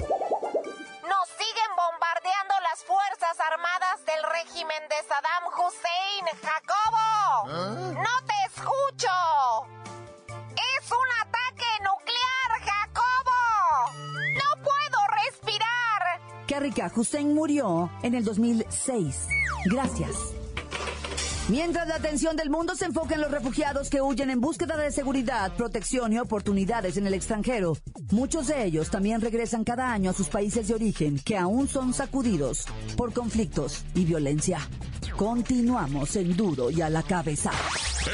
Nos 1.08 1.29
siguen 1.38 1.72
bombardeando 1.77 2.55
las 2.72 2.84
Fuerzas 2.86 3.39
Armadas 3.39 4.03
del 4.05 4.24
régimen 4.24 4.81
de 4.89 4.96
Saddam 5.08 5.46
Hussein, 5.53 6.25
Jacobo. 6.41 7.50
No 7.93 8.25
te 8.25 8.38
escucho. 8.60 9.08
Es 10.28 10.92
un 10.92 11.10
ataque 11.22 11.70
nuclear, 11.80 12.50
Jacobo. 12.62 13.39
No 14.34 14.63
puedo 14.63 15.00
respirar. 15.24 16.60
Rica, 16.60 16.92
Hussein 16.94 17.34
murió 17.34 17.89
en 18.04 18.16
el 18.16 18.25
2006. 18.25 19.28
Gracias. 19.66 20.38
Mientras 21.50 21.88
la 21.88 21.96
atención 21.96 22.36
del 22.36 22.51
mundo 22.51 22.75
se 22.75 22.86
enfoca 22.86 23.15
en 23.15 23.22
los 23.22 23.32
refugiados 23.32 23.89
que 23.89 24.01
huyen 24.01 24.29
en 24.29 24.39
búsqueda 24.39 24.77
de 24.77 24.91
seguridad, 24.91 25.51
protección 25.56 26.13
y 26.13 26.20
oportunidades 26.20 26.96
en 26.98 27.08
el 27.08 27.15
extranjero, 27.15 27.75
muchos 28.12 28.48
de 28.48 28.65
ellos 28.65 28.91
también 28.91 29.20
regresan 29.20 29.63
cada 29.63 29.91
año 29.91 30.12
a 30.12 30.13
sus 30.13 30.27
países 30.27 30.68
de 30.68 30.75
origen 30.75 31.18
que 31.18 31.38
aún 31.38 31.68
son 31.68 31.91
sacudidos 31.91 32.65
por 32.96 33.13
conflictos 33.13 33.84
y 33.96 34.06
violencia. 34.06 34.60
Continuamos 35.18 36.15
en 36.18 36.38
duro 36.38 36.70
y 36.70 36.82
a 36.82 36.89
la 36.89 37.01
cabeza. 37.01 37.51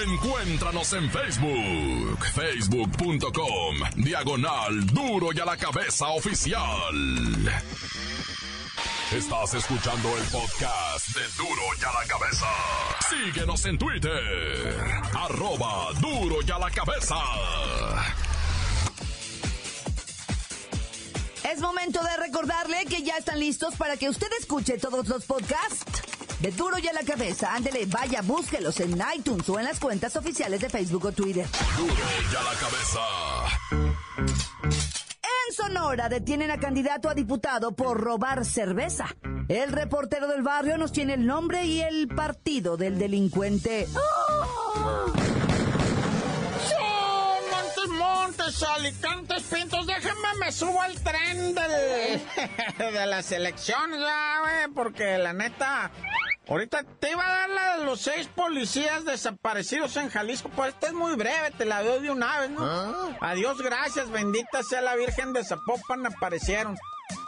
Encuéntranos 0.07 0.93
en 0.93 1.09
Facebook, 1.09 2.25
facebook.com, 2.33 3.75
diagonal 3.97 4.85
duro 4.87 5.29
y 5.33 5.39
a 5.41 5.45
la 5.45 5.57
cabeza 5.57 6.07
oficial. 6.07 6.61
Estás 9.11 9.53
escuchando 9.53 10.17
el 10.17 10.23
podcast 10.25 11.07
de 11.09 11.21
Duro 11.37 11.61
y 11.79 11.83
a 11.85 11.93
la 11.93 12.07
cabeza. 12.07 12.47
Síguenos 13.07 13.65
en 13.65 13.77
Twitter, 13.77 14.75
arroba 15.13 15.93
duro 16.01 16.37
y 16.45 16.51
a 16.51 16.57
la 16.57 16.71
cabeza. 16.71 17.15
Es 21.43 21.61
momento 21.61 22.03
de 22.03 22.17
recordarle 22.17 22.85
que 22.85 23.03
ya 23.03 23.17
están 23.17 23.39
listos 23.39 23.75
para 23.75 23.95
que 23.95 24.09
usted 24.09 24.27
escuche 24.39 24.79
todos 24.79 25.07
los 25.07 25.23
podcasts 25.25 26.01
de 26.39 26.51
Duro 26.51 26.79
y 26.79 26.87
a 26.87 26.93
la 26.93 27.03
cabeza. 27.03 27.53
Ándele, 27.53 27.85
vaya, 27.85 28.21
búsquelos 28.23 28.79
en 28.79 28.99
iTunes 29.15 29.47
o 29.47 29.59
en 29.59 29.65
las 29.65 29.79
cuentas 29.79 30.15
oficiales 30.15 30.59
de 30.61 30.69
Facebook 30.69 31.05
o 31.05 31.11
Twitter. 31.11 31.47
Duro 31.77 31.93
y 32.31 32.35
a 32.35 32.41
la 32.41 32.53
cabeza. 32.59 33.01
En 35.47 35.53
Sonora 35.53 36.09
detienen 36.09 36.49
a 36.49 36.57
candidato 36.57 37.09
a 37.09 37.13
diputado 37.13 37.75
por 37.75 37.99
robar 37.99 38.45
cerveza. 38.45 39.05
El 39.47 39.71
reportero 39.71 40.27
del 40.27 40.41
barrio 40.41 40.77
nos 40.77 40.91
tiene 40.91 41.13
el 41.13 41.25
nombre 41.25 41.65
y 41.65 41.81
el 41.81 42.07
partido 42.07 42.77
del 42.77 42.97
delincuente. 42.97 43.87
Montes, 47.51 47.87
montes, 47.89 48.63
alicantes, 48.63 49.43
pintos, 49.43 49.85
déjenme 49.85 50.27
me 50.39 50.51
subo 50.51 50.81
al 50.81 50.99
tren 51.01 51.53
del, 51.53 52.21
de 52.93 53.05
las 53.05 53.31
elecciones, 53.31 53.99
ya, 53.99 54.39
güey, 54.41 54.73
porque 54.73 55.17
la 55.17 55.33
neta, 55.33 55.91
ahorita 56.47 56.83
te 56.99 57.11
iba 57.11 57.25
a 57.25 57.39
dar 57.39 57.49
la 57.49 57.77
de 57.77 57.85
los 57.85 58.01
seis 58.01 58.27
policías 58.27 59.05
desaparecidos 59.05 59.95
en 59.97 60.09
Jalisco, 60.09 60.49
pues 60.55 60.73
esta 60.73 60.87
es 60.87 60.93
muy 60.93 61.15
breve, 61.15 61.51
te 61.57 61.65
la 61.65 61.83
doy 61.83 62.01
de 62.03 62.11
una 62.11 62.39
vez, 62.39 62.49
¿no? 62.51 63.15
Adiós, 63.21 63.61
gracias, 63.61 64.09
bendita 64.09 64.63
sea 64.63 64.81
la 64.81 64.95
Virgen 64.95 65.33
de 65.33 65.43
Zapopan, 65.43 66.05
aparecieron. 66.05 66.77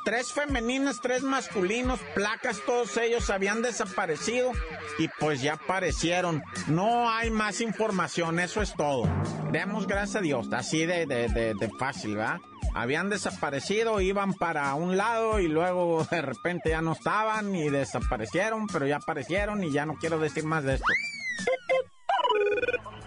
Tres 0.06 0.32
femeninas, 0.32 1.02
tres 1.02 1.22
masculinos, 1.22 2.00
placas, 2.16 2.62
todos 2.66 2.96
ellos 2.98 3.30
habían 3.30 3.62
desaparecido 3.62 4.54
y 4.98 5.10
pues 5.20 5.42
ya 5.42 5.54
aparecieron. 5.56 6.42
No 6.68 7.12
hay 7.12 7.30
más 7.30 7.60
información, 7.60 8.40
eso 8.40 8.62
es 8.62 8.74
todo. 8.74 9.04
Demos 9.52 9.86
gracias 9.86 10.16
a 10.16 10.22
Dios, 10.22 10.48
así 10.54 10.86
de, 10.86 11.06
de, 11.06 11.28
de, 11.28 11.54
de 11.56 11.70
fácil, 11.78 12.16
¿verdad? 12.16 12.40
Habían 12.78 13.10
desaparecido, 13.10 14.02
iban 14.02 14.36
para 14.36 14.76
un 14.76 14.98
lado 14.98 15.40
y 15.40 15.48
luego 15.48 16.06
de 16.12 16.22
repente 16.22 16.70
ya 16.70 16.82
no 16.82 16.92
estaban 16.92 17.56
y 17.56 17.70
desaparecieron, 17.70 18.68
pero 18.68 18.86
ya 18.86 18.98
aparecieron 18.98 19.64
y 19.64 19.72
ya 19.72 19.88
no 19.88 19.96
quiero 19.96 20.20
decir 20.20 20.44
más 20.44 20.64
de 20.64 20.76
esto. 20.76 20.86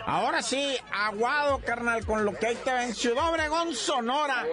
Ahora 0.07 0.43
sí, 0.43 0.77
aguado, 0.93 1.61
carnal, 1.65 2.05
con 2.05 2.25
lo 2.25 2.33
que 2.33 2.49
ahí 2.49 2.59
te 2.65 2.73
ven. 2.73 2.93
Ciudad 2.97 3.31
Obregón, 3.31 3.73
Sonora. 3.77 4.45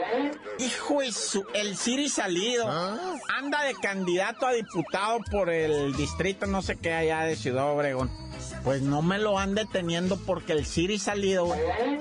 Hijo 0.59 0.99
de 1.01 1.11
su... 1.11 1.43
El 1.55 1.75
Siri 1.77 2.09
salido. 2.09 2.69
Anda 2.69 3.63
de 3.63 3.73
candidato 3.73 4.45
a 4.45 4.51
diputado 4.51 5.17
por 5.31 5.49
el 5.49 5.95
distrito, 5.95 6.45
no 6.45 6.61
sé 6.61 6.77
qué, 6.77 6.93
allá 6.93 7.21
de 7.21 7.35
Ciudad 7.35 7.71
Obregón. 7.71 8.26
Pues 8.63 8.81
no 8.81 9.01
me 9.01 9.17
lo 9.17 9.39
han 9.39 9.55
deteniendo 9.55 10.17
porque 10.17 10.53
el 10.53 10.65
Siri 10.65 10.99
salido 10.99 11.53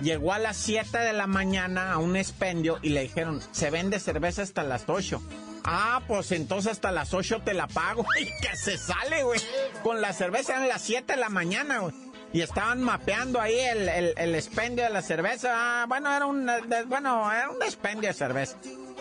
llegó 0.02 0.32
a 0.32 0.38
las 0.38 0.56
7 0.56 0.98
de 0.98 1.12
la 1.12 1.26
mañana 1.26 1.92
a 1.92 1.98
un 1.98 2.16
expendio 2.16 2.78
y 2.82 2.90
le 2.90 3.02
dijeron, 3.02 3.40
se 3.52 3.70
vende 3.70 4.00
cerveza 4.00 4.42
hasta 4.42 4.62
las 4.62 4.84
8. 4.86 5.22
Ah, 5.64 6.02
pues 6.06 6.32
entonces 6.32 6.72
hasta 6.72 6.92
las 6.92 7.14
8 7.14 7.42
te 7.44 7.54
la 7.54 7.66
pago. 7.66 8.04
Y 8.20 8.25
que 8.25 8.56
se 8.56 8.78
sale, 8.78 9.22
güey. 9.25 9.40
Con 9.82 10.00
la 10.00 10.12
cerveza 10.12 10.56
en 10.56 10.68
las 10.68 10.82
7 10.82 11.14
de 11.14 11.20
la 11.20 11.28
mañana, 11.28 11.80
güey 11.80 11.94
y 12.32 12.42
estaban 12.42 12.82
mapeando 12.82 13.40
ahí 13.40 13.58
el, 13.58 13.88
el, 13.88 14.14
el, 14.16 14.34
expendio 14.34 14.84
de 14.84 14.90
la 14.90 15.00
cerveza. 15.00 15.52
Ah, 15.54 15.86
bueno, 15.88 16.14
era 16.14 16.26
un, 16.26 16.50
bueno, 16.86 17.32
era 17.32 17.48
un 17.50 17.62
expendio 17.62 18.08
de 18.08 18.14
cerveza. 18.14 18.58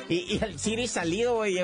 Y, 0.08 0.36
y 0.36 0.40
el 0.42 0.60
Siri 0.60 0.88
salido, 0.88 1.36
güey. 1.36 1.58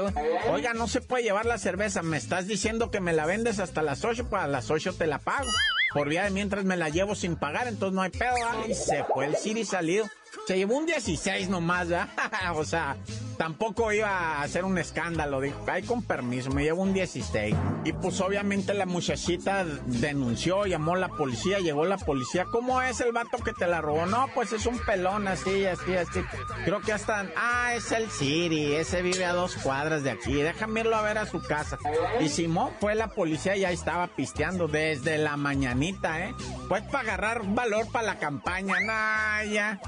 Oiga, 0.49 0.73
no 0.73 0.87
se 0.87 0.99
puede 0.99 1.23
llevar 1.23 1.45
la 1.45 1.57
cerveza. 1.57 2.01
Me 2.01 2.17
estás 2.17 2.47
diciendo 2.47 2.91
que 2.91 2.99
me 2.99 3.13
la 3.13 3.25
vendes 3.25 3.59
hasta 3.59 3.83
las 3.83 4.03
8, 4.03 4.27
pues 4.29 4.41
a 4.41 4.47
las 4.47 4.71
8 4.71 4.95
te 4.97 5.07
la 5.07 5.19
pago. 5.19 5.49
Por 5.93 6.09
vía 6.09 6.23
de 6.23 6.31
mientras 6.31 6.63
me 6.63 6.77
la 6.77 6.89
llevo 6.89 7.15
sin 7.15 7.35
pagar, 7.35 7.67
entonces 7.67 7.95
no 7.95 8.01
hay 8.01 8.11
pedo. 8.11 8.33
¿verdad? 8.33 8.67
Y 8.67 8.73
se 8.73 9.03
fue 9.03 9.25
el 9.25 9.35
Siri 9.35 9.65
salido. 9.65 10.05
Se 10.47 10.57
llevó 10.57 10.77
un 10.77 10.85
16 10.85 11.49
nomás, 11.49 11.89
¿verdad? 11.89 12.09
o 12.55 12.63
sea, 12.63 12.97
tampoco 13.37 13.91
iba 13.91 14.09
a 14.09 14.41
hacer 14.41 14.65
un 14.65 14.77
escándalo. 14.77 15.41
Dijo, 15.41 15.63
ay, 15.67 15.83
con 15.83 16.03
permiso, 16.03 16.49
me 16.51 16.63
llevo 16.63 16.83
un 16.83 16.93
16. 16.93 17.55
Y 17.85 17.93
pues 17.93 18.19
obviamente 18.21 18.73
la 18.73 18.85
muchachita 18.85 19.65
denunció, 19.85 20.65
llamó 20.65 20.95
a 20.95 20.99
la 20.99 21.09
policía, 21.09 21.59
llegó 21.59 21.85
la 21.85 21.97
policía. 21.97 22.45
¿Cómo 22.51 22.81
es 22.81 23.01
el 23.01 23.11
vato 23.11 23.37
que 23.43 23.53
te 23.53 23.67
la 23.67 23.81
robó? 23.81 24.05
No, 24.05 24.27
pues 24.33 24.53
es 24.53 24.65
un 24.65 24.77
pelón 24.79 25.27
así, 25.27 25.65
así, 25.65 25.95
así. 25.95 26.21
Creo 26.65 26.81
que 26.81 26.93
hasta, 26.93 27.27
ah, 27.35 27.73
es 27.75 27.91
el 27.91 28.09
Siri, 28.09 28.75
ese 28.75 29.01
vive 29.01 29.25
a 29.25 29.33
dos 29.33 29.55
cuadras 29.55 30.03
de 30.03 30.11
aquí. 30.11 30.33
Déjame 30.33 30.81
irlo 30.81 30.95
a 30.95 31.01
ver 31.01 31.17
a 31.17 31.25
su 31.25 31.41
casa. 31.41 31.77
Y 32.19 32.29
Simón 32.29 32.71
fue 32.79 32.95
la 32.95 33.07
policía 33.07 33.55
y 33.55 33.61
ya 33.61 33.71
estaba 33.71 34.07
pisteando 34.07 34.67
desde 34.67 35.17
la 35.17 35.37
mañanita, 35.37 36.25
¿eh? 36.25 36.35
Pues 36.67 36.83
para 36.83 36.99
agarrar 36.99 37.41
valor 37.45 37.91
para 37.91 38.07
la 38.07 38.19
campaña, 38.19 38.79
nah, 38.79 39.43
ya. 39.43 39.81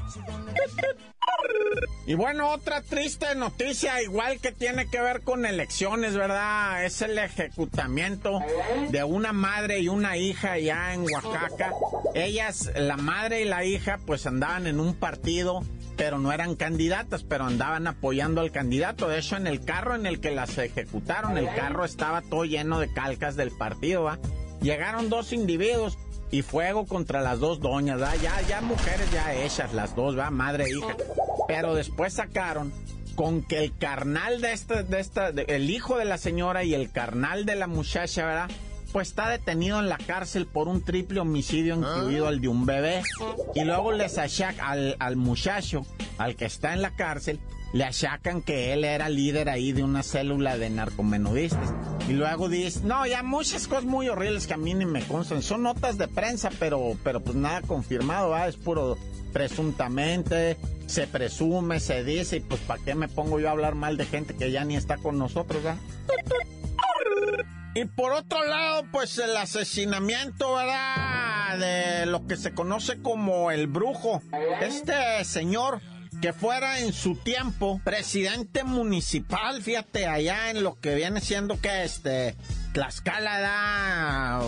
Y 2.05 2.15
bueno, 2.15 2.51
otra 2.51 2.81
triste 2.81 3.33
noticia, 3.35 4.01
igual 4.01 4.39
que 4.39 4.51
tiene 4.51 4.87
que 4.89 4.99
ver 4.99 5.21
con 5.21 5.45
elecciones, 5.45 6.15
¿verdad? 6.15 6.83
Es 6.83 7.01
el 7.01 7.17
ejecutamiento 7.17 8.41
de 8.89 9.03
una 9.05 9.31
madre 9.31 9.79
y 9.79 9.87
una 9.87 10.17
hija 10.17 10.57
ya 10.57 10.93
en 10.93 11.05
Oaxaca. 11.09 11.71
Ellas, 12.13 12.71
la 12.75 12.97
madre 12.97 13.41
y 13.41 13.45
la 13.45 13.63
hija, 13.63 13.99
pues 14.05 14.27
andaban 14.27 14.67
en 14.67 14.81
un 14.81 14.95
partido, 14.95 15.63
pero 15.95 16.19
no 16.19 16.33
eran 16.33 16.55
candidatas, 16.55 17.23
pero 17.23 17.45
andaban 17.45 17.87
apoyando 17.87 18.41
al 18.41 18.51
candidato. 18.51 19.07
De 19.07 19.19
hecho, 19.19 19.37
en 19.37 19.47
el 19.47 19.63
carro 19.63 19.95
en 19.95 20.05
el 20.05 20.19
que 20.19 20.31
las 20.31 20.57
ejecutaron, 20.57 21.37
el 21.37 21.47
carro 21.55 21.85
estaba 21.85 22.21
todo 22.21 22.43
lleno 22.43 22.79
de 22.79 22.91
calcas 22.91 23.37
del 23.37 23.51
partido, 23.51 24.03
¿va? 24.03 24.19
Llegaron 24.61 25.09
dos 25.09 25.31
individuos 25.31 25.97
y 26.33 26.41
fuego 26.41 26.87
contra 26.87 27.21
las 27.21 27.39
dos 27.39 27.59
doñas, 27.59 28.01
¿va? 28.01 28.15
Ya, 28.15 28.41
ya 28.49 28.59
mujeres 28.59 29.09
ya 29.11 29.35
hechas 29.35 29.71
las 29.71 29.95
dos, 29.95 30.17
¿va? 30.17 30.31
Madre 30.31 30.65
e 30.65 30.71
hija. 30.71 30.97
Pero 31.47 31.75
después 31.75 32.13
sacaron 32.13 32.73
con 33.13 33.43
que 33.43 33.59
el 33.63 33.77
carnal 33.77 34.41
de 34.41 34.51
esta, 34.51 34.81
de 34.81 34.99
esta, 34.99 35.29
el 35.29 35.69
hijo 35.69 35.95
de 35.99 36.05
la 36.05 36.17
señora 36.17 36.63
y 36.63 36.73
el 36.73 36.91
carnal 36.91 37.45
de 37.45 37.55
la 37.55 37.67
muchacha, 37.67 38.25
¿verdad? 38.25 38.49
Pues 38.91 39.09
está 39.09 39.29
detenido 39.29 39.79
en 39.79 39.89
la 39.89 39.99
cárcel 39.99 40.47
por 40.47 40.67
un 40.67 40.83
triple 40.83 41.19
homicidio 41.19 41.75
incluido 41.75 42.27
el 42.29 42.41
de 42.41 42.47
un 42.47 42.65
bebé. 42.65 43.03
Y 43.53 43.63
luego 43.63 43.91
les 43.91 44.17
achacan 44.17 44.65
al, 44.65 44.95
al 44.97 45.15
muchacho, 45.15 45.85
al 46.17 46.35
que 46.35 46.45
está 46.45 46.73
en 46.73 46.81
la 46.81 46.95
cárcel, 46.95 47.39
le 47.73 47.83
achacan 47.83 48.41
que 48.43 48.71
él 48.71 48.85
era 48.85 49.09
líder 49.09 49.49
ahí 49.49 49.71
de 49.71 49.83
una 49.83 50.03
célula 50.03 50.57
de 50.57 50.69
narcomenudistas. 50.69 51.73
Y 52.07 52.13
luego 52.13 52.47
dice, 52.47 52.81
no, 52.83 53.05
ya 53.07 53.23
muchas 53.23 53.67
cosas 53.67 53.85
muy 53.85 54.07
horribles 54.07 54.45
que 54.45 54.53
a 54.53 54.57
mí 54.57 54.75
ni 54.75 54.85
me 54.85 55.03
constan. 55.05 55.41
Son 55.41 55.63
notas 55.63 55.97
de 55.97 56.07
prensa, 56.07 56.51
pero, 56.59 56.95
pero 57.03 57.21
pues 57.21 57.35
nada 57.35 57.61
confirmado, 57.61 58.29
¿verdad? 58.29 58.49
Es 58.49 58.57
puro 58.57 58.97
presuntamente, 59.33 60.57
se 60.85 61.07
presume, 61.07 61.79
se 61.79 62.03
dice, 62.03 62.37
y 62.37 62.39
pues 62.41 62.61
¿para 62.61 62.83
qué 62.83 62.93
me 62.93 63.07
pongo 63.07 63.39
yo 63.39 63.49
a 63.49 63.51
hablar 63.51 63.73
mal 63.73 63.97
de 63.97 64.05
gente 64.05 64.35
que 64.35 64.51
ya 64.51 64.63
ni 64.63 64.75
está 64.75 64.97
con 64.97 65.17
nosotros, 65.17 65.63
¿verdad? 65.63 65.81
Y 67.75 67.85
por 67.85 68.11
otro 68.11 68.45
lado, 68.45 68.83
pues 68.91 69.17
el 69.17 69.35
asesinamiento, 69.35 70.53
¿verdad? 70.53 71.57
De 71.57 72.05
lo 72.05 72.27
que 72.27 72.37
se 72.37 72.53
conoce 72.53 73.01
como 73.01 73.49
el 73.49 73.65
brujo. 73.65 74.21
Este 74.61 75.25
señor 75.25 75.81
que 76.23 76.31
fuera 76.31 76.79
en 76.79 76.93
su 76.93 77.17
tiempo 77.17 77.81
presidente 77.83 78.63
municipal, 78.63 79.61
fíjate, 79.61 80.07
allá 80.07 80.51
en 80.51 80.63
lo 80.63 80.79
que 80.79 80.95
viene 80.95 81.19
siendo 81.19 81.59
que 81.59 81.83
este 81.83 82.37
Tlaxcala 82.71 83.41
da, 83.41 84.41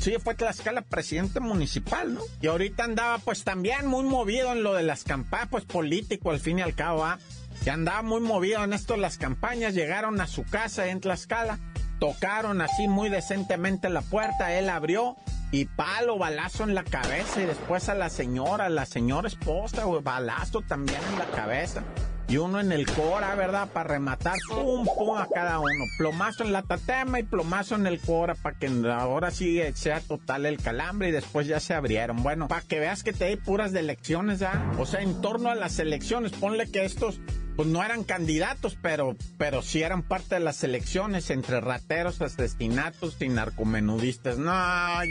sí 0.00 0.14
fue 0.18 0.34
Tlaxcala 0.34 0.82
presidente 0.82 1.38
municipal, 1.38 2.14
¿no? 2.14 2.20
Y 2.40 2.48
ahorita 2.48 2.82
andaba 2.82 3.18
pues 3.18 3.44
también 3.44 3.86
muy 3.86 4.02
movido 4.02 4.50
en 4.50 4.64
lo 4.64 4.74
de 4.74 4.82
las 4.82 5.04
campañas, 5.04 5.46
pues 5.52 5.64
político 5.64 6.32
al 6.32 6.40
fin 6.40 6.58
y 6.58 6.62
al 6.62 6.74
cabo, 6.74 7.04
¿ah? 7.04 7.20
Que 7.62 7.70
andaba 7.70 8.02
muy 8.02 8.20
movido 8.20 8.64
en 8.64 8.72
esto 8.72 8.96
las 8.96 9.16
campañas, 9.16 9.72
llegaron 9.72 10.20
a 10.20 10.26
su 10.26 10.42
casa 10.42 10.88
en 10.88 11.00
Tlaxcala, 11.00 11.60
tocaron 12.00 12.60
así 12.60 12.88
muy 12.88 13.08
decentemente 13.08 13.88
la 13.88 14.02
puerta, 14.02 14.52
él 14.58 14.68
abrió 14.68 15.14
y 15.54 15.66
palo, 15.66 16.18
balazo 16.18 16.64
en 16.64 16.74
la 16.74 16.82
cabeza 16.82 17.40
y 17.40 17.46
después 17.46 17.88
a 17.88 17.94
la 17.94 18.10
señora, 18.10 18.68
la 18.68 18.86
señora 18.86 19.28
esposa, 19.28 19.84
güey, 19.84 20.02
balazo 20.02 20.62
también 20.62 20.98
en 21.12 21.18
la 21.20 21.26
cabeza. 21.26 21.84
Y 22.26 22.38
uno 22.38 22.58
en 22.58 22.72
el 22.72 22.90
cora, 22.90 23.36
¿verdad? 23.36 23.68
Para 23.68 23.90
rematar, 23.90 24.34
pum, 24.48 24.84
pum 24.84 25.16
a 25.16 25.28
cada 25.32 25.60
uno. 25.60 25.84
Plomazo 25.96 26.42
en 26.42 26.50
la 26.50 26.62
tatema 26.62 27.20
y 27.20 27.22
plomazo 27.22 27.76
en 27.76 27.86
el 27.86 28.00
cora 28.00 28.34
para 28.34 28.58
que 28.58 28.66
ahora 28.90 29.30
sí 29.30 29.60
sea 29.74 30.00
total 30.00 30.46
el 30.46 30.56
calambre 30.56 31.10
y 31.10 31.12
después 31.12 31.46
ya 31.46 31.60
se 31.60 31.72
abrieron. 31.72 32.24
Bueno, 32.24 32.48
para 32.48 32.62
que 32.62 32.80
veas 32.80 33.04
que 33.04 33.12
te 33.12 33.26
hay 33.26 33.36
puras 33.36 33.70
de 33.70 33.78
elecciones, 33.78 34.40
¿ya? 34.40 34.72
O 34.80 34.86
sea, 34.86 35.02
en 35.02 35.20
torno 35.20 35.50
a 35.50 35.54
las 35.54 35.78
elecciones, 35.78 36.32
ponle 36.32 36.68
que 36.68 36.84
estos 36.84 37.20
pues 37.56 37.68
no 37.68 37.82
eran 37.82 38.04
candidatos, 38.04 38.76
pero, 38.80 39.16
pero 39.38 39.62
sí 39.62 39.82
eran 39.82 40.02
parte 40.02 40.36
de 40.36 40.40
las 40.40 40.64
elecciones 40.64 41.30
entre 41.30 41.60
rateros, 41.60 42.20
asesinatos 42.20 43.16
y 43.20 43.28
narcomenudistas. 43.28 44.38
No, 44.38 44.52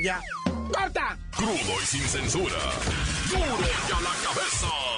ya. 0.03 0.21
¡Corta! 0.45 1.17
Crudo 1.35 1.81
y 1.81 1.85
sin 1.85 2.01
censura. 2.01 2.57
¡Duro 3.29 3.59
ya 3.89 3.99
la 4.01 4.11
cabeza! 4.23 4.92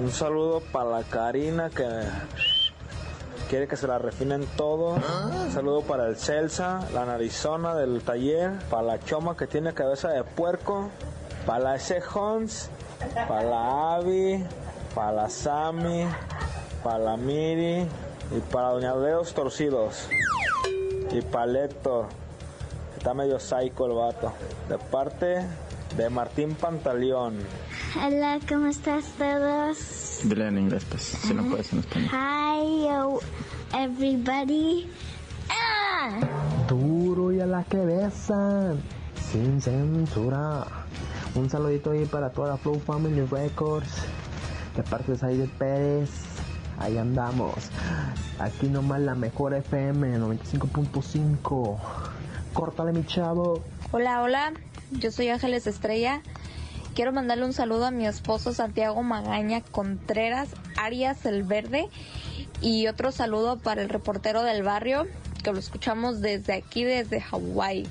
Un 0.00 0.10
saludo 0.10 0.62
para 0.72 0.88
la 0.90 1.02
Karina 1.02 1.68
que 1.68 1.84
quiere 3.50 3.68
que 3.68 3.76
se 3.76 3.86
la 3.86 3.98
refinen 3.98 4.46
todo. 4.56 4.94
Un 4.94 5.52
saludo 5.52 5.82
para 5.82 6.08
el 6.08 6.16
Celsa, 6.16 6.80
la 6.94 7.04
narizona 7.04 7.74
del 7.74 8.00
taller, 8.02 8.52
para 8.70 8.82
la 8.82 8.98
Choma 9.00 9.36
que 9.36 9.46
tiene 9.46 9.74
cabeza 9.74 10.08
de 10.08 10.24
puerco, 10.24 10.88
para 11.46 11.58
la 11.58 11.76
S. 11.76 12.02
Hons, 12.14 12.70
para 13.28 13.42
la 13.42 13.96
Avi, 13.96 14.42
para 14.94 15.12
la 15.12 15.28
Sami, 15.28 16.06
para 16.84 16.98
la 16.98 17.16
Miri 17.16 17.86
y 18.30 18.40
para 18.52 18.68
Doña 18.68 18.94
Dedos 18.94 19.32
Torcidos. 19.32 20.06
Y 21.10 21.22
para 21.22 21.64
Héctor, 21.64 22.08
que 22.92 22.98
está 22.98 23.14
medio 23.14 23.40
psycho 23.40 23.86
el 23.86 23.92
vato. 23.94 24.32
De 24.68 24.76
parte 24.78 25.46
de 25.96 26.10
Martín 26.10 26.54
Pantaleón. 26.54 27.38
Hola, 27.96 28.38
¿cómo 28.46 28.66
estás 28.66 29.04
todos? 29.16 30.20
Dile 30.24 30.48
en 30.48 30.58
inglés, 30.58 30.84
pues, 30.90 31.02
si 31.02 31.32
no 31.32 31.44
puedes 31.44 31.72
en 31.72 31.78
español. 31.78 32.10
Hi, 32.12 32.88
oh, 32.90 33.20
everybody. 33.72 34.90
Ah! 35.48 36.20
Duro 36.68 37.32
y 37.32 37.40
a 37.40 37.46
la 37.46 37.64
cabeza, 37.64 38.74
sin 39.32 39.60
censura. 39.60 40.66
Un 41.34 41.48
saludito 41.48 41.92
ahí 41.92 42.04
para 42.04 42.30
toda 42.30 42.48
la 42.48 42.56
Flow 42.58 42.78
Family 42.78 43.22
Records. 43.26 43.90
De 44.76 44.82
parte 44.82 45.12
de 45.12 45.18
Saide 45.18 45.48
Pérez. 45.56 46.33
Ahí 46.78 46.98
andamos. 46.98 47.54
Aquí 48.38 48.68
nomás 48.68 49.00
la 49.00 49.14
mejor 49.14 49.54
FM 49.54 50.18
95.5. 50.18 51.78
Córtale 52.52 52.92
mi 52.92 53.04
chavo. 53.04 53.62
Hola, 53.92 54.22
hola. 54.22 54.52
Yo 54.90 55.10
soy 55.10 55.28
Ángeles 55.28 55.66
Estrella. 55.66 56.22
Quiero 56.94 57.12
mandarle 57.12 57.44
un 57.44 57.52
saludo 57.52 57.86
a 57.86 57.90
mi 57.90 58.06
esposo 58.06 58.52
Santiago 58.52 59.02
Magaña 59.02 59.60
Contreras 59.62 60.50
Arias 60.76 61.26
el 61.26 61.42
Verde 61.42 61.88
y 62.60 62.86
otro 62.86 63.10
saludo 63.10 63.58
para 63.58 63.82
el 63.82 63.88
reportero 63.88 64.42
del 64.42 64.62
barrio 64.62 65.06
que 65.42 65.52
lo 65.52 65.58
escuchamos 65.58 66.20
desde 66.20 66.54
aquí, 66.54 66.84
desde 66.84 67.20
Hawái. 67.20 67.86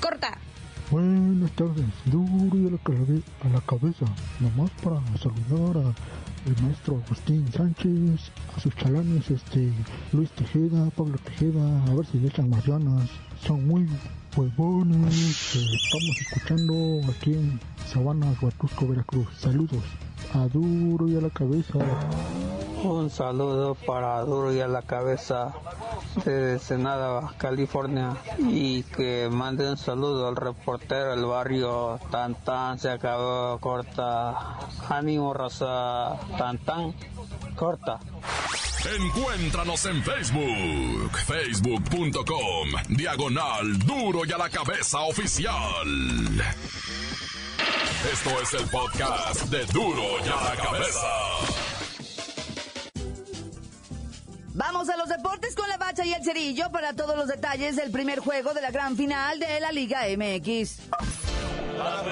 ¡Corta! 0.00 0.38
Buenas 0.90 1.50
tardes, 1.52 1.84
duro 2.04 2.56
y 2.56 2.68
a 2.68 2.70
la, 2.70 2.78
a 3.42 3.48
la 3.52 3.60
cabeza, 3.62 4.06
nomás 4.38 4.70
para 4.82 5.00
saludar 5.18 5.84
a 5.84 5.94
el 6.46 6.62
maestro 6.62 7.02
Agustín 7.04 7.44
Sánchez, 7.52 8.30
a 8.56 8.60
sus 8.60 8.74
chalanes, 8.76 9.30
este, 9.30 9.72
Luis 10.12 10.30
Tejeda, 10.30 10.90
Pablo 10.90 11.18
Tejeda, 11.24 11.84
a 11.84 11.94
ver 11.94 12.06
si 12.06 12.18
le 12.18 12.30
más 12.44 12.64
ganas, 12.66 13.10
son 13.44 13.66
muy 13.66 13.88
huevones, 14.36 15.56
eh, 15.56 15.66
estamos 15.84 16.16
escuchando 16.20 17.00
aquí 17.10 17.34
en 17.34 17.60
Sabana, 17.86 18.32
Huatusco, 18.40 18.86
Veracruz, 18.86 19.26
saludos, 19.38 19.82
a 20.34 20.46
duro 20.46 21.08
y 21.08 21.16
a 21.16 21.20
la 21.20 21.30
cabeza. 21.30 21.78
Un 22.86 23.10
saludo 23.10 23.74
para 23.74 24.20
Duro 24.20 24.52
y 24.52 24.60
a 24.60 24.68
la 24.68 24.82
cabeza 24.82 25.52
de 26.24 26.60
Senada, 26.60 27.34
California. 27.36 28.16
Y 28.38 28.84
que 28.84 29.28
mande 29.28 29.68
un 29.68 29.76
saludo 29.76 30.28
al 30.28 30.36
reportero 30.36 31.10
del 31.10 31.24
barrio. 31.24 31.98
Tan 32.12 32.36
tan 32.36 32.78
se 32.78 32.90
acabó 32.90 33.58
corta. 33.58 34.58
Ánimo 34.88 35.34
raza. 35.34 36.16
Tan 36.38 36.58
tan 36.58 36.94
corta. 37.56 37.98
Encuéntranos 39.00 39.84
en 39.86 40.00
Facebook, 40.04 41.18
facebook.com, 41.26 42.68
diagonal 42.90 43.78
duro 43.80 44.24
y 44.24 44.30
a 44.30 44.38
la 44.38 44.48
cabeza 44.48 45.00
oficial. 45.00 45.50
Esto 48.12 48.30
es 48.40 48.54
el 48.54 48.68
podcast 48.70 49.42
de 49.46 49.66
duro 49.66 50.04
y 50.24 50.28
a 50.28 50.54
la 50.54 50.62
cabeza. 50.62 51.55
A 54.88 54.96
los 54.96 55.08
deportes 55.08 55.56
con 55.56 55.68
la 55.68 55.78
bacha 55.78 56.04
y 56.04 56.12
el 56.12 56.22
cerillo 56.22 56.70
para 56.70 56.92
todos 56.92 57.16
los 57.16 57.26
detalles 57.26 57.74
del 57.74 57.90
primer 57.90 58.20
juego 58.20 58.54
de 58.54 58.60
la 58.60 58.70
gran 58.70 58.96
final 58.96 59.40
de 59.40 59.58
la 59.58 59.72
Liga 59.72 60.02
MX. 60.16 60.78
¡La 61.76 62.02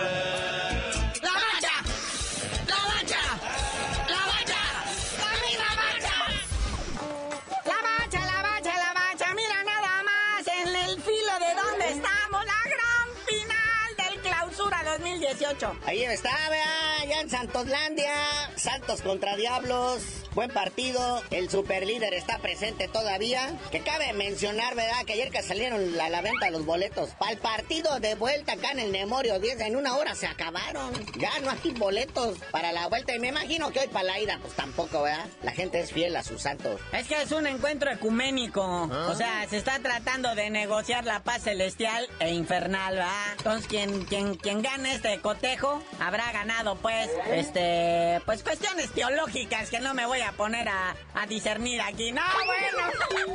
2018. 15.25 15.77
Ahí 15.87 16.03
está, 16.03 16.31
vea, 16.51 17.01
allá 17.01 17.21
en 17.21 17.31
Santoslandia, 17.31 18.13
Santos 18.57 19.01
contra 19.01 19.37
Diablos. 19.37 20.03
buen 20.35 20.51
partido, 20.51 21.23
el 21.31 21.49
superlíder 21.49 22.13
está 22.13 22.39
presente 22.39 22.89
todavía. 22.89 23.57
Que 23.71 23.81
cabe 23.81 24.13
mencionar, 24.13 24.75
¿verdad? 24.75 25.05
Que 25.07 25.15
ayer 25.15 25.31
que 25.31 25.43
salieron 25.43 25.99
a 26.01 26.09
la 26.09 26.21
venta 26.23 26.51
los 26.51 26.67
boletos 26.67 27.11
para 27.11 27.33
el 27.33 27.39
partido 27.39 28.01
de 28.01 28.17
vuelta 28.17 28.53
acá 28.53 28.73
en 28.73 28.81
el 28.81 28.91
Memorio 28.91 29.39
10, 29.39 29.61
en 29.61 29.77
una 29.77 29.97
hora 29.97 30.15
se 30.15 30.27
acabaron. 30.27 30.93
Ya 31.17 31.39
no 31.41 31.51
hay 31.51 31.71
boletos 31.73 32.39
para 32.51 32.73
la 32.73 32.89
vuelta 32.89 33.15
y 33.15 33.21
me 33.21 33.29
imagino 33.29 33.71
que 33.71 33.81
hoy 33.81 33.89
para 33.89 34.05
la 34.05 34.19
ida, 34.19 34.39
pues 34.43 34.55
tampoco, 34.55 35.03
¿verdad? 35.03 35.27
La 35.43 35.53
gente 35.53 35.81
es 35.81 35.93
fiel 35.93 36.17
a 36.17 36.23
sus 36.23 36.43
santos. 36.43 36.81
Es 36.93 37.07
que 37.07 37.23
es 37.23 37.33
un 37.33 37.47
encuentro 37.47 37.91
ecuménico. 37.91 38.63
Ah. 38.63 39.09
O 39.11 39.15
sea, 39.15 39.47
se 39.49 39.57
está 39.57 39.79
tratando 39.79 40.35
de 40.35 40.51
negociar 40.51 41.05
la 41.05 41.21
paz 41.23 41.45
celestial 41.45 42.09
e 42.19 42.35
infernal, 42.35 42.97
¿verdad? 42.97 43.33
Entonces, 43.39 43.69
quien, 43.69 44.05
quien, 44.05 44.35
quien 44.35 44.63
gane 44.63 44.95
este 44.95 45.21
cotejo 45.25 45.83
habrá 46.01 46.31
ganado, 46.33 46.77
pues, 46.77 47.09
este, 47.31 48.21
pues 48.27 48.43
cuestiones 48.43 48.91
teológicas 48.93 49.71
que 49.71 49.81
no 49.81 49.95
me 49.95 50.05
voy 50.05 50.21
a 50.21 50.33
poner 50.33 50.69
a, 50.69 50.95
a 51.15 51.27
discernir 51.27 51.81
aquí. 51.81 52.13
No, 52.13 52.21
bueno. 52.45 53.33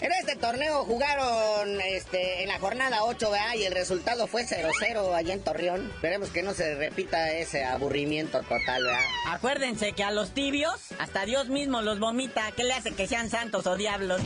En 0.00 0.10
este 0.12 0.34
torneo 0.36 0.84
jugaron 0.84 1.78
este, 1.82 2.42
en 2.42 2.48
la 2.48 2.58
jornada 2.58 3.04
8, 3.04 3.30
¿verdad? 3.30 3.54
Y 3.56 3.64
el 3.64 3.74
resultado 3.74 4.26
fue 4.26 4.46
0-0 4.46 5.14
allá 5.14 5.34
en 5.34 5.42
Torreón. 5.42 5.90
Esperemos 5.94 6.30
que 6.30 6.42
no 6.42 6.54
se 6.54 6.74
repita 6.74 7.30
ese 7.32 7.66
aburrimiento 7.66 8.40
total, 8.40 8.82
¿verdad? 8.82 9.04
Acuérdense 9.26 9.92
que 9.92 10.02
a 10.02 10.10
los 10.10 10.32
tibios, 10.32 10.80
hasta 10.98 11.26
Dios 11.26 11.48
mismo 11.48 11.82
los 11.82 11.98
vomita. 11.98 12.50
¿Qué 12.56 12.64
le 12.64 12.72
hace 12.72 12.92
que 12.92 13.06
sean 13.06 13.28
santos 13.28 13.66
o 13.66 13.76
diablos? 13.76 14.22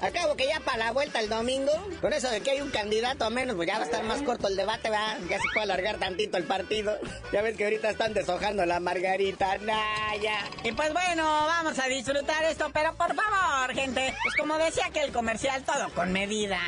Al 0.00 0.12
cabo 0.12 0.36
que 0.36 0.46
ya 0.46 0.60
para 0.60 0.78
la 0.78 0.92
vuelta 0.92 1.20
el 1.20 1.28
domingo, 1.28 1.72
con 2.00 2.12
eso 2.12 2.30
de 2.30 2.40
que 2.40 2.52
hay 2.52 2.60
un 2.60 2.70
candidato 2.70 3.24
a 3.24 3.30
menos, 3.30 3.56
pues 3.56 3.66
ya 3.66 3.74
va 3.78 3.82
a 3.82 3.86
estar 3.86 4.04
más 4.04 4.22
corto 4.22 4.46
el 4.46 4.56
debate, 4.56 4.90
¿verdad? 4.90 5.18
Ya 5.28 5.38
se 5.38 5.48
puede 5.52 5.64
alargar 5.64 5.96
tantito 5.98 6.36
el 6.36 6.44
partido. 6.44 6.98
Ya 7.30 7.42
ves 7.42 7.58
que 7.58 7.64
ahorita 7.64 7.90
están 7.90 8.14
deshojando 8.14 8.64
la 8.64 8.80
margarita, 8.80 9.58
nah, 9.58 10.16
ya. 10.22 10.48
Y 10.64 10.72
pues 10.72 10.92
bueno, 10.94 11.24
vamos 11.24 11.78
a 11.78 11.86
disfrutar 11.88 12.42
esto, 12.44 12.70
pero 12.72 12.94
por 12.94 13.14
favor, 13.14 13.74
gente, 13.74 14.14
pues 14.22 14.34
como 14.34 14.56
decía 14.56 14.88
que 14.90 15.02
el 15.02 15.12
comercial, 15.12 15.62
todo 15.64 15.90
con 15.90 16.10
medida. 16.10 16.58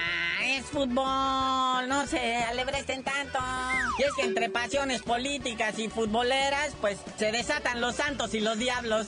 Es 0.56 0.66
fútbol, 0.66 1.88
no 1.88 2.06
se 2.08 2.36
alebresten 2.36 3.04
tanto. 3.04 3.38
Y 3.98 4.02
es 4.02 4.12
que 4.14 4.22
entre 4.22 4.50
pasiones 4.50 5.02
políticas 5.02 5.78
y 5.78 5.88
futboleras, 5.88 6.72
pues 6.80 6.98
se 7.18 7.30
desatan 7.30 7.80
los 7.80 7.94
santos 7.94 8.34
y 8.34 8.40
los 8.40 8.58
diablos. 8.58 9.06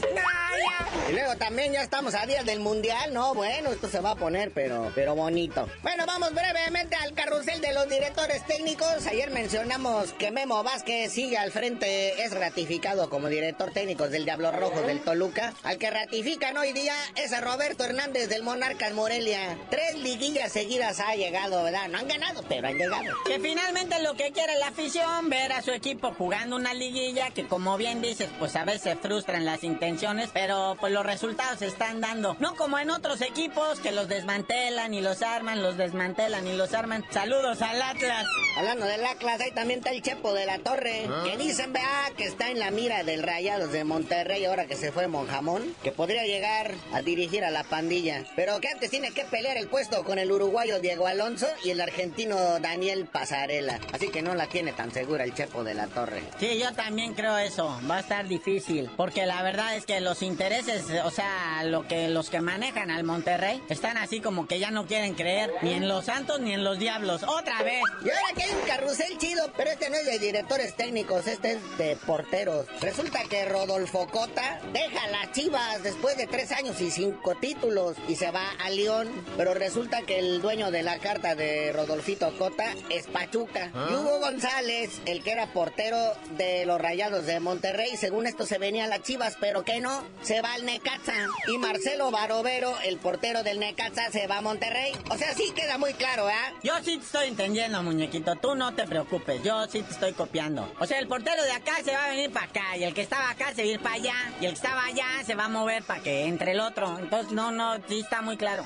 Y 1.08 1.12
luego 1.12 1.36
también 1.36 1.72
ya 1.72 1.82
estamos 1.82 2.14
a 2.14 2.26
días 2.26 2.44
del 2.44 2.60
mundial, 2.60 3.12
no, 3.12 3.34
bueno, 3.34 3.70
esto 3.70 3.88
se 3.88 4.00
va 4.00 4.12
a 4.12 4.14
poner, 4.14 4.52
pero, 4.52 4.92
pero 4.94 5.16
bonito. 5.16 5.68
Bueno, 5.82 6.04
vamos 6.06 6.32
brevemente 6.32 6.94
al 6.96 7.12
carrusel 7.14 7.60
de 7.60 7.72
los 7.72 7.88
directores 7.88 8.46
técnicos. 8.46 9.06
Ayer 9.06 9.30
mencionamos 9.30 10.12
que 10.12 10.30
Memo 10.30 10.62
Vázquez 10.62 11.10
sigue 11.10 11.38
al 11.38 11.50
frente, 11.50 12.22
es 12.22 12.32
ratificado 12.32 13.10
como 13.10 13.28
director 13.28 13.72
técnico 13.72 14.08
del 14.08 14.24
Diablo 14.24 14.52
Rojo 14.52 14.82
del 14.82 15.00
Toluca. 15.00 15.54
Al 15.64 15.78
que 15.78 15.90
ratifican 15.90 16.56
hoy 16.56 16.72
día 16.72 16.94
es 17.16 17.32
a 17.32 17.40
Roberto 17.40 17.84
Hernández 17.84 18.28
del 18.28 18.42
Monarcas 18.42 18.92
Morelia. 18.92 19.58
Tres 19.70 19.96
liguillas 19.96 20.52
seguidas 20.52 21.00
ha 21.00 21.14
llegado, 21.14 21.31
¿verdad? 21.32 21.88
No 21.88 21.98
han 21.98 22.08
ganado, 22.08 22.42
pero 22.48 22.68
han 22.68 22.76
llegado. 22.76 23.04
Que 23.26 23.40
finalmente 23.40 24.02
lo 24.02 24.14
que 24.14 24.32
quiere 24.32 24.58
la 24.58 24.68
afición, 24.68 25.28
ver 25.28 25.52
a 25.52 25.62
su 25.62 25.72
equipo 25.72 26.12
jugando 26.12 26.56
una 26.56 26.74
liguilla 26.74 27.30
que 27.30 27.46
como 27.46 27.76
bien 27.76 28.02
dices, 28.02 28.28
pues 28.38 28.54
a 28.56 28.64
veces 28.64 28.96
frustran 29.00 29.44
las 29.44 29.64
intenciones, 29.64 30.30
pero 30.32 30.76
pues 30.78 30.92
los 30.92 31.04
resultados 31.04 31.58
se 31.58 31.66
están 31.66 32.00
dando. 32.00 32.36
No 32.38 32.54
como 32.54 32.78
en 32.78 32.90
otros 32.90 33.20
equipos 33.22 33.80
que 33.80 33.92
los 33.92 34.08
desmantelan 34.08 34.94
y 34.94 35.00
los 35.00 35.22
arman, 35.22 35.62
los 35.62 35.76
desmantelan 35.76 36.46
y 36.46 36.56
los 36.56 36.74
arman. 36.74 37.04
Saludos 37.10 37.62
al 37.62 37.80
Atlas. 37.80 38.26
Hablando 38.56 38.86
del 38.86 39.04
Atlas, 39.04 39.40
ahí 39.40 39.50
también 39.52 39.78
está 39.80 39.90
el 39.90 40.02
Chepo 40.02 40.34
de 40.34 40.46
la 40.46 40.58
Torre, 40.58 41.08
que 41.24 41.36
dicen, 41.36 41.72
vea, 41.72 42.10
que 42.16 42.24
está 42.24 42.50
en 42.50 42.58
la 42.58 42.70
mira 42.70 43.02
del 43.02 43.22
Rayados 43.22 43.72
de 43.72 43.84
Monterrey 43.84 44.44
ahora 44.44 44.66
que 44.66 44.76
se 44.76 44.92
fue 44.92 45.08
Monjamón, 45.08 45.74
que 45.82 45.92
podría 45.92 46.24
llegar 46.24 46.74
a 46.92 47.02
dirigir 47.02 47.44
a 47.44 47.50
la 47.50 47.64
pandilla, 47.64 48.24
pero 48.36 48.60
que 48.60 48.68
antes 48.68 48.90
tiene 48.90 49.12
que 49.12 49.24
pelear 49.24 49.56
el 49.56 49.68
puesto 49.68 50.04
con 50.04 50.18
el 50.18 50.30
uruguayo 50.30 50.80
Diego 50.80 51.06
Alonso 51.12 51.46
y 51.62 51.70
el 51.70 51.80
argentino 51.82 52.58
Daniel 52.58 53.06
Pasarela. 53.06 53.78
Así 53.92 54.08
que 54.08 54.22
no 54.22 54.34
la 54.34 54.46
tiene 54.46 54.72
tan 54.72 54.90
segura 54.90 55.24
el 55.24 55.34
Chepo 55.34 55.62
de 55.62 55.74
la 55.74 55.86
Torre. 55.86 56.22
Sí, 56.40 56.58
yo 56.58 56.72
también 56.72 57.12
creo 57.12 57.36
eso. 57.36 57.78
Va 57.88 57.98
a 57.98 58.00
estar 58.00 58.26
difícil. 58.26 58.90
Porque 58.96 59.26
la 59.26 59.42
verdad 59.42 59.76
es 59.76 59.84
que 59.84 60.00
los 60.00 60.22
intereses, 60.22 60.86
o 61.04 61.10
sea, 61.10 61.64
lo 61.64 61.86
que 61.86 62.08
los 62.08 62.30
que 62.30 62.40
manejan 62.40 62.90
al 62.90 63.04
Monterrey, 63.04 63.62
están 63.68 63.98
así 63.98 64.20
como 64.20 64.46
que 64.46 64.58
ya 64.58 64.70
no 64.70 64.86
quieren 64.86 65.14
creer 65.14 65.52
ni 65.60 65.74
en 65.74 65.86
los 65.86 66.06
santos 66.06 66.40
ni 66.40 66.54
en 66.54 66.64
los 66.64 66.78
diablos. 66.78 67.24
¡Otra 67.24 67.62
vez! 67.62 67.82
Y 68.02 68.08
ahora 68.08 68.34
que 68.34 68.44
hay 68.44 68.50
un 68.50 68.66
carrusel 68.66 69.18
chido, 69.18 69.52
pero 69.54 69.70
este 69.70 69.90
no 69.90 69.96
es 69.96 70.06
de 70.06 70.18
directores 70.18 70.74
técnicos, 70.76 71.26
este 71.26 71.52
es 71.52 71.78
de 71.78 71.96
porteros. 72.06 72.66
Resulta 72.80 73.22
que 73.24 73.44
Rodolfo 73.44 74.06
Cota 74.06 74.60
deja 74.72 75.08
las 75.08 75.32
chivas 75.32 75.82
después 75.82 76.16
de 76.16 76.26
tres 76.26 76.52
años 76.52 76.80
y 76.80 76.90
cinco 76.90 77.34
títulos 77.34 77.96
y 78.08 78.16
se 78.16 78.30
va 78.30 78.48
a 78.64 78.70
León. 78.70 79.10
Pero 79.36 79.52
resulta 79.52 80.00
que 80.02 80.18
el 80.18 80.40
dueño 80.40 80.70
de 80.70 80.82
la 80.82 81.01
carta 81.02 81.34
de 81.34 81.72
Rodolfito 81.72 82.32
Cota 82.38 82.64
es 82.88 83.06
Pachuca. 83.08 83.70
Y 83.90 83.94
Hugo 83.94 84.20
González, 84.20 85.02
el 85.04 85.22
que 85.22 85.32
era 85.32 85.52
portero 85.52 85.98
de 86.38 86.64
los 86.64 86.80
Rayados 86.80 87.26
de 87.26 87.40
Monterrey, 87.40 87.96
según 87.96 88.26
esto 88.26 88.46
se 88.46 88.58
venía 88.58 88.84
a 88.84 88.86
las 88.86 89.02
chivas, 89.02 89.36
pero 89.40 89.64
que 89.64 89.80
no, 89.80 90.04
se 90.22 90.40
va 90.40 90.54
al 90.54 90.64
Necaxa. 90.64 91.26
Y 91.48 91.58
Marcelo 91.58 92.10
Barovero, 92.10 92.78
el 92.84 92.98
portero 92.98 93.42
del 93.42 93.58
Necaxa, 93.58 94.10
se 94.10 94.26
va 94.26 94.38
a 94.38 94.40
Monterrey. 94.42 94.92
O 95.10 95.18
sea, 95.18 95.34
sí 95.34 95.52
queda 95.54 95.76
muy 95.76 95.92
claro, 95.94 96.30
¿eh? 96.30 96.34
Yo 96.62 96.74
sí 96.82 96.96
te 96.96 97.04
estoy 97.04 97.28
entendiendo, 97.28 97.82
muñequito. 97.82 98.36
Tú 98.36 98.54
no 98.54 98.74
te 98.74 98.86
preocupes. 98.86 99.42
Yo 99.42 99.66
sí 99.66 99.82
te 99.82 99.92
estoy 99.92 100.12
copiando. 100.12 100.72
O 100.78 100.86
sea, 100.86 100.98
el 101.00 101.08
portero 101.08 101.42
de 101.42 101.52
acá 101.52 101.72
se 101.84 101.92
va 101.92 102.04
a 102.04 102.08
venir 102.10 102.32
para 102.32 102.46
acá. 102.46 102.76
Y 102.76 102.84
el 102.84 102.94
que 102.94 103.02
estaba 103.02 103.30
acá 103.30 103.52
se 103.54 103.62
va 103.62 103.68
a 103.68 103.72
ir 103.72 103.80
para 103.80 103.94
allá. 103.96 104.14
Y 104.40 104.46
el 104.46 104.52
que 104.52 104.56
estaba 104.56 104.84
allá 104.84 105.06
se 105.26 105.34
va 105.34 105.46
a 105.46 105.48
mover 105.48 105.82
para 105.82 106.02
que 106.02 106.26
entre 106.26 106.52
el 106.52 106.60
otro. 106.60 106.98
Entonces, 106.98 107.32
no, 107.32 107.50
no, 107.50 107.76
sí 107.88 108.00
está 108.00 108.22
muy 108.22 108.36
claro. 108.36 108.64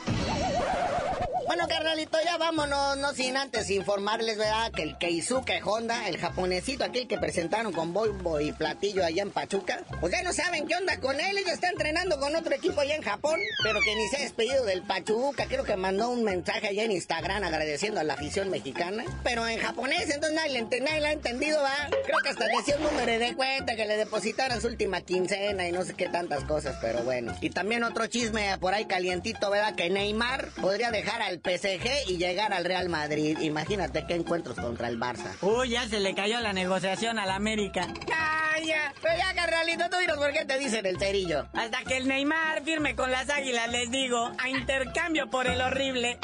Bueno, 1.46 1.68
carnalito, 1.68 2.18
ya 2.24 2.38
vámonos, 2.38 2.96
no 2.96 3.14
sin 3.14 3.36
antes 3.36 3.70
informarles, 3.70 4.36
¿verdad? 4.36 4.72
Que 4.72 4.82
el 4.82 4.98
Keisuke 4.98 5.60
Honda, 5.64 6.08
el 6.08 6.18
japonesito 6.18 6.82
aquel 6.82 7.06
que 7.06 7.18
presentaron 7.18 7.72
con 7.72 7.92
bombo 7.92 8.40
y 8.40 8.50
platillo 8.50 9.04
allá 9.04 9.22
en 9.22 9.30
Pachuca, 9.30 9.84
pues 10.00 10.12
ya 10.12 10.24
no 10.24 10.32
saben 10.32 10.66
qué 10.66 10.74
onda 10.74 10.98
con 10.98 11.20
él, 11.20 11.38
ella 11.38 11.52
está 11.52 11.68
entrenando 11.68 12.18
con 12.18 12.34
otro 12.34 12.52
equipo 12.52 12.80
allá 12.80 12.96
en 12.96 13.02
Japón, 13.02 13.38
pero 13.62 13.80
que 13.80 13.94
ni 13.94 14.08
se 14.08 14.16
ha 14.16 14.20
despedido 14.20 14.64
del 14.64 14.82
Pachuca, 14.82 15.46
creo 15.46 15.62
que 15.62 15.76
mandó 15.76 16.10
un 16.10 16.24
mensaje 16.24 16.66
allá 16.66 16.82
en 16.82 16.90
Instagram 16.90 17.44
agradeciendo 17.44 18.00
a 18.00 18.04
la 18.04 18.14
afición 18.14 18.50
mexicana, 18.50 19.04
pero 19.22 19.46
en 19.46 19.60
japonés, 19.60 20.10
entonces 20.10 20.32
nadie 20.34 20.58
ha 21.06 21.12
entendido, 21.12 21.62
¿va? 21.62 21.88
Creo 22.04 22.18
que 22.24 22.28
hasta 22.30 22.46
decía 22.48 22.76
un 22.76 22.82
número 22.82 23.20
de 23.20 23.36
cuenta 23.36 23.76
que 23.76 23.86
le 23.86 23.96
depositaran 23.96 24.60
su 24.60 24.66
última 24.66 25.00
quincena 25.00 25.68
y 25.68 25.70
no 25.70 25.84
sé 25.84 25.94
qué 25.94 26.08
tantas 26.08 26.42
cosas, 26.42 26.76
pero 26.80 27.04
bueno. 27.04 27.36
Y 27.40 27.50
también 27.50 27.84
otro 27.84 28.08
chisme 28.08 28.58
por 28.58 28.74
ahí 28.74 28.86
calientito, 28.86 29.48
¿verdad? 29.48 29.76
Que 29.76 29.90
Neymar 29.90 30.48
podría 30.60 30.90
dejar 30.90 31.22
al 31.22 31.35
PSG 31.40 32.10
y 32.10 32.16
llegar 32.16 32.52
al 32.52 32.64
Real 32.64 32.88
Madrid. 32.88 33.38
Imagínate 33.40 34.06
qué 34.06 34.14
encuentros 34.14 34.56
contra 34.56 34.88
el 34.88 34.98
Barça. 34.98 35.34
Uy, 35.42 35.70
ya 35.70 35.88
se 35.88 36.00
le 36.00 36.14
cayó 36.14 36.40
la 36.40 36.52
negociación 36.52 37.18
al 37.18 37.30
América. 37.30 37.86
¡Calla! 38.06 38.94
Pero 39.02 39.16
ya, 39.16 39.34
carnalito, 39.34 39.88
tú 39.90 39.98
dinos 39.98 40.16
por 40.16 40.32
qué 40.32 40.44
te 40.44 40.58
dicen 40.58 40.86
el 40.86 40.98
cerillo. 40.98 41.48
Hasta 41.52 41.82
que 41.84 41.96
el 41.96 42.08
Neymar 42.08 42.62
firme 42.62 42.96
con 42.96 43.10
las 43.10 43.28
águilas, 43.30 43.70
les 43.70 43.90
digo, 43.90 44.32
a 44.38 44.48
intercambio 44.48 45.28
por 45.30 45.46
el 45.46 45.60
horrible. 45.60 46.18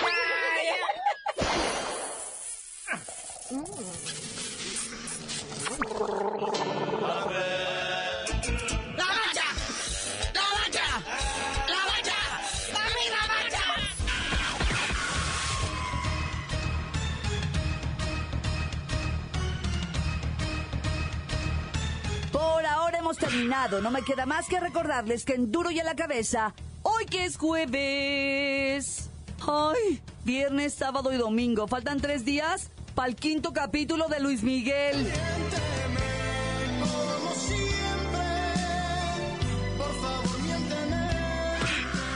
¡La 5.90 6.61
terminado. 23.18 23.80
No 23.80 23.90
me 23.90 24.02
queda 24.02 24.26
más 24.26 24.46
que 24.46 24.60
recordarles 24.60 25.24
que 25.24 25.34
en 25.34 25.50
Duro 25.50 25.70
y 25.70 25.80
a 25.80 25.84
la 25.84 25.94
cabeza, 25.94 26.54
hoy 26.82 27.06
que 27.06 27.24
es 27.24 27.36
jueves. 27.36 29.10
Ay, 29.46 30.00
viernes, 30.24 30.74
sábado 30.74 31.12
y 31.12 31.16
domingo. 31.16 31.66
Faltan 31.66 32.00
tres 32.00 32.24
días 32.24 32.70
para 32.94 33.08
el 33.08 33.16
quinto 33.16 33.52
capítulo 33.52 34.08
de 34.08 34.20
Luis 34.20 34.42
Miguel. 34.42 35.10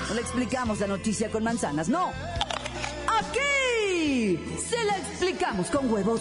No 0.09 0.14
le 0.14 0.20
explicamos 0.20 0.78
la 0.80 0.87
noticia 0.87 1.30
con 1.30 1.42
manzanas, 1.42 1.88
no. 1.88 2.12
Aquí 3.09 4.38
se 4.68 4.85
la 4.85 4.96
explicamos 4.98 5.68
con 5.68 5.90
huevos. 5.92 6.20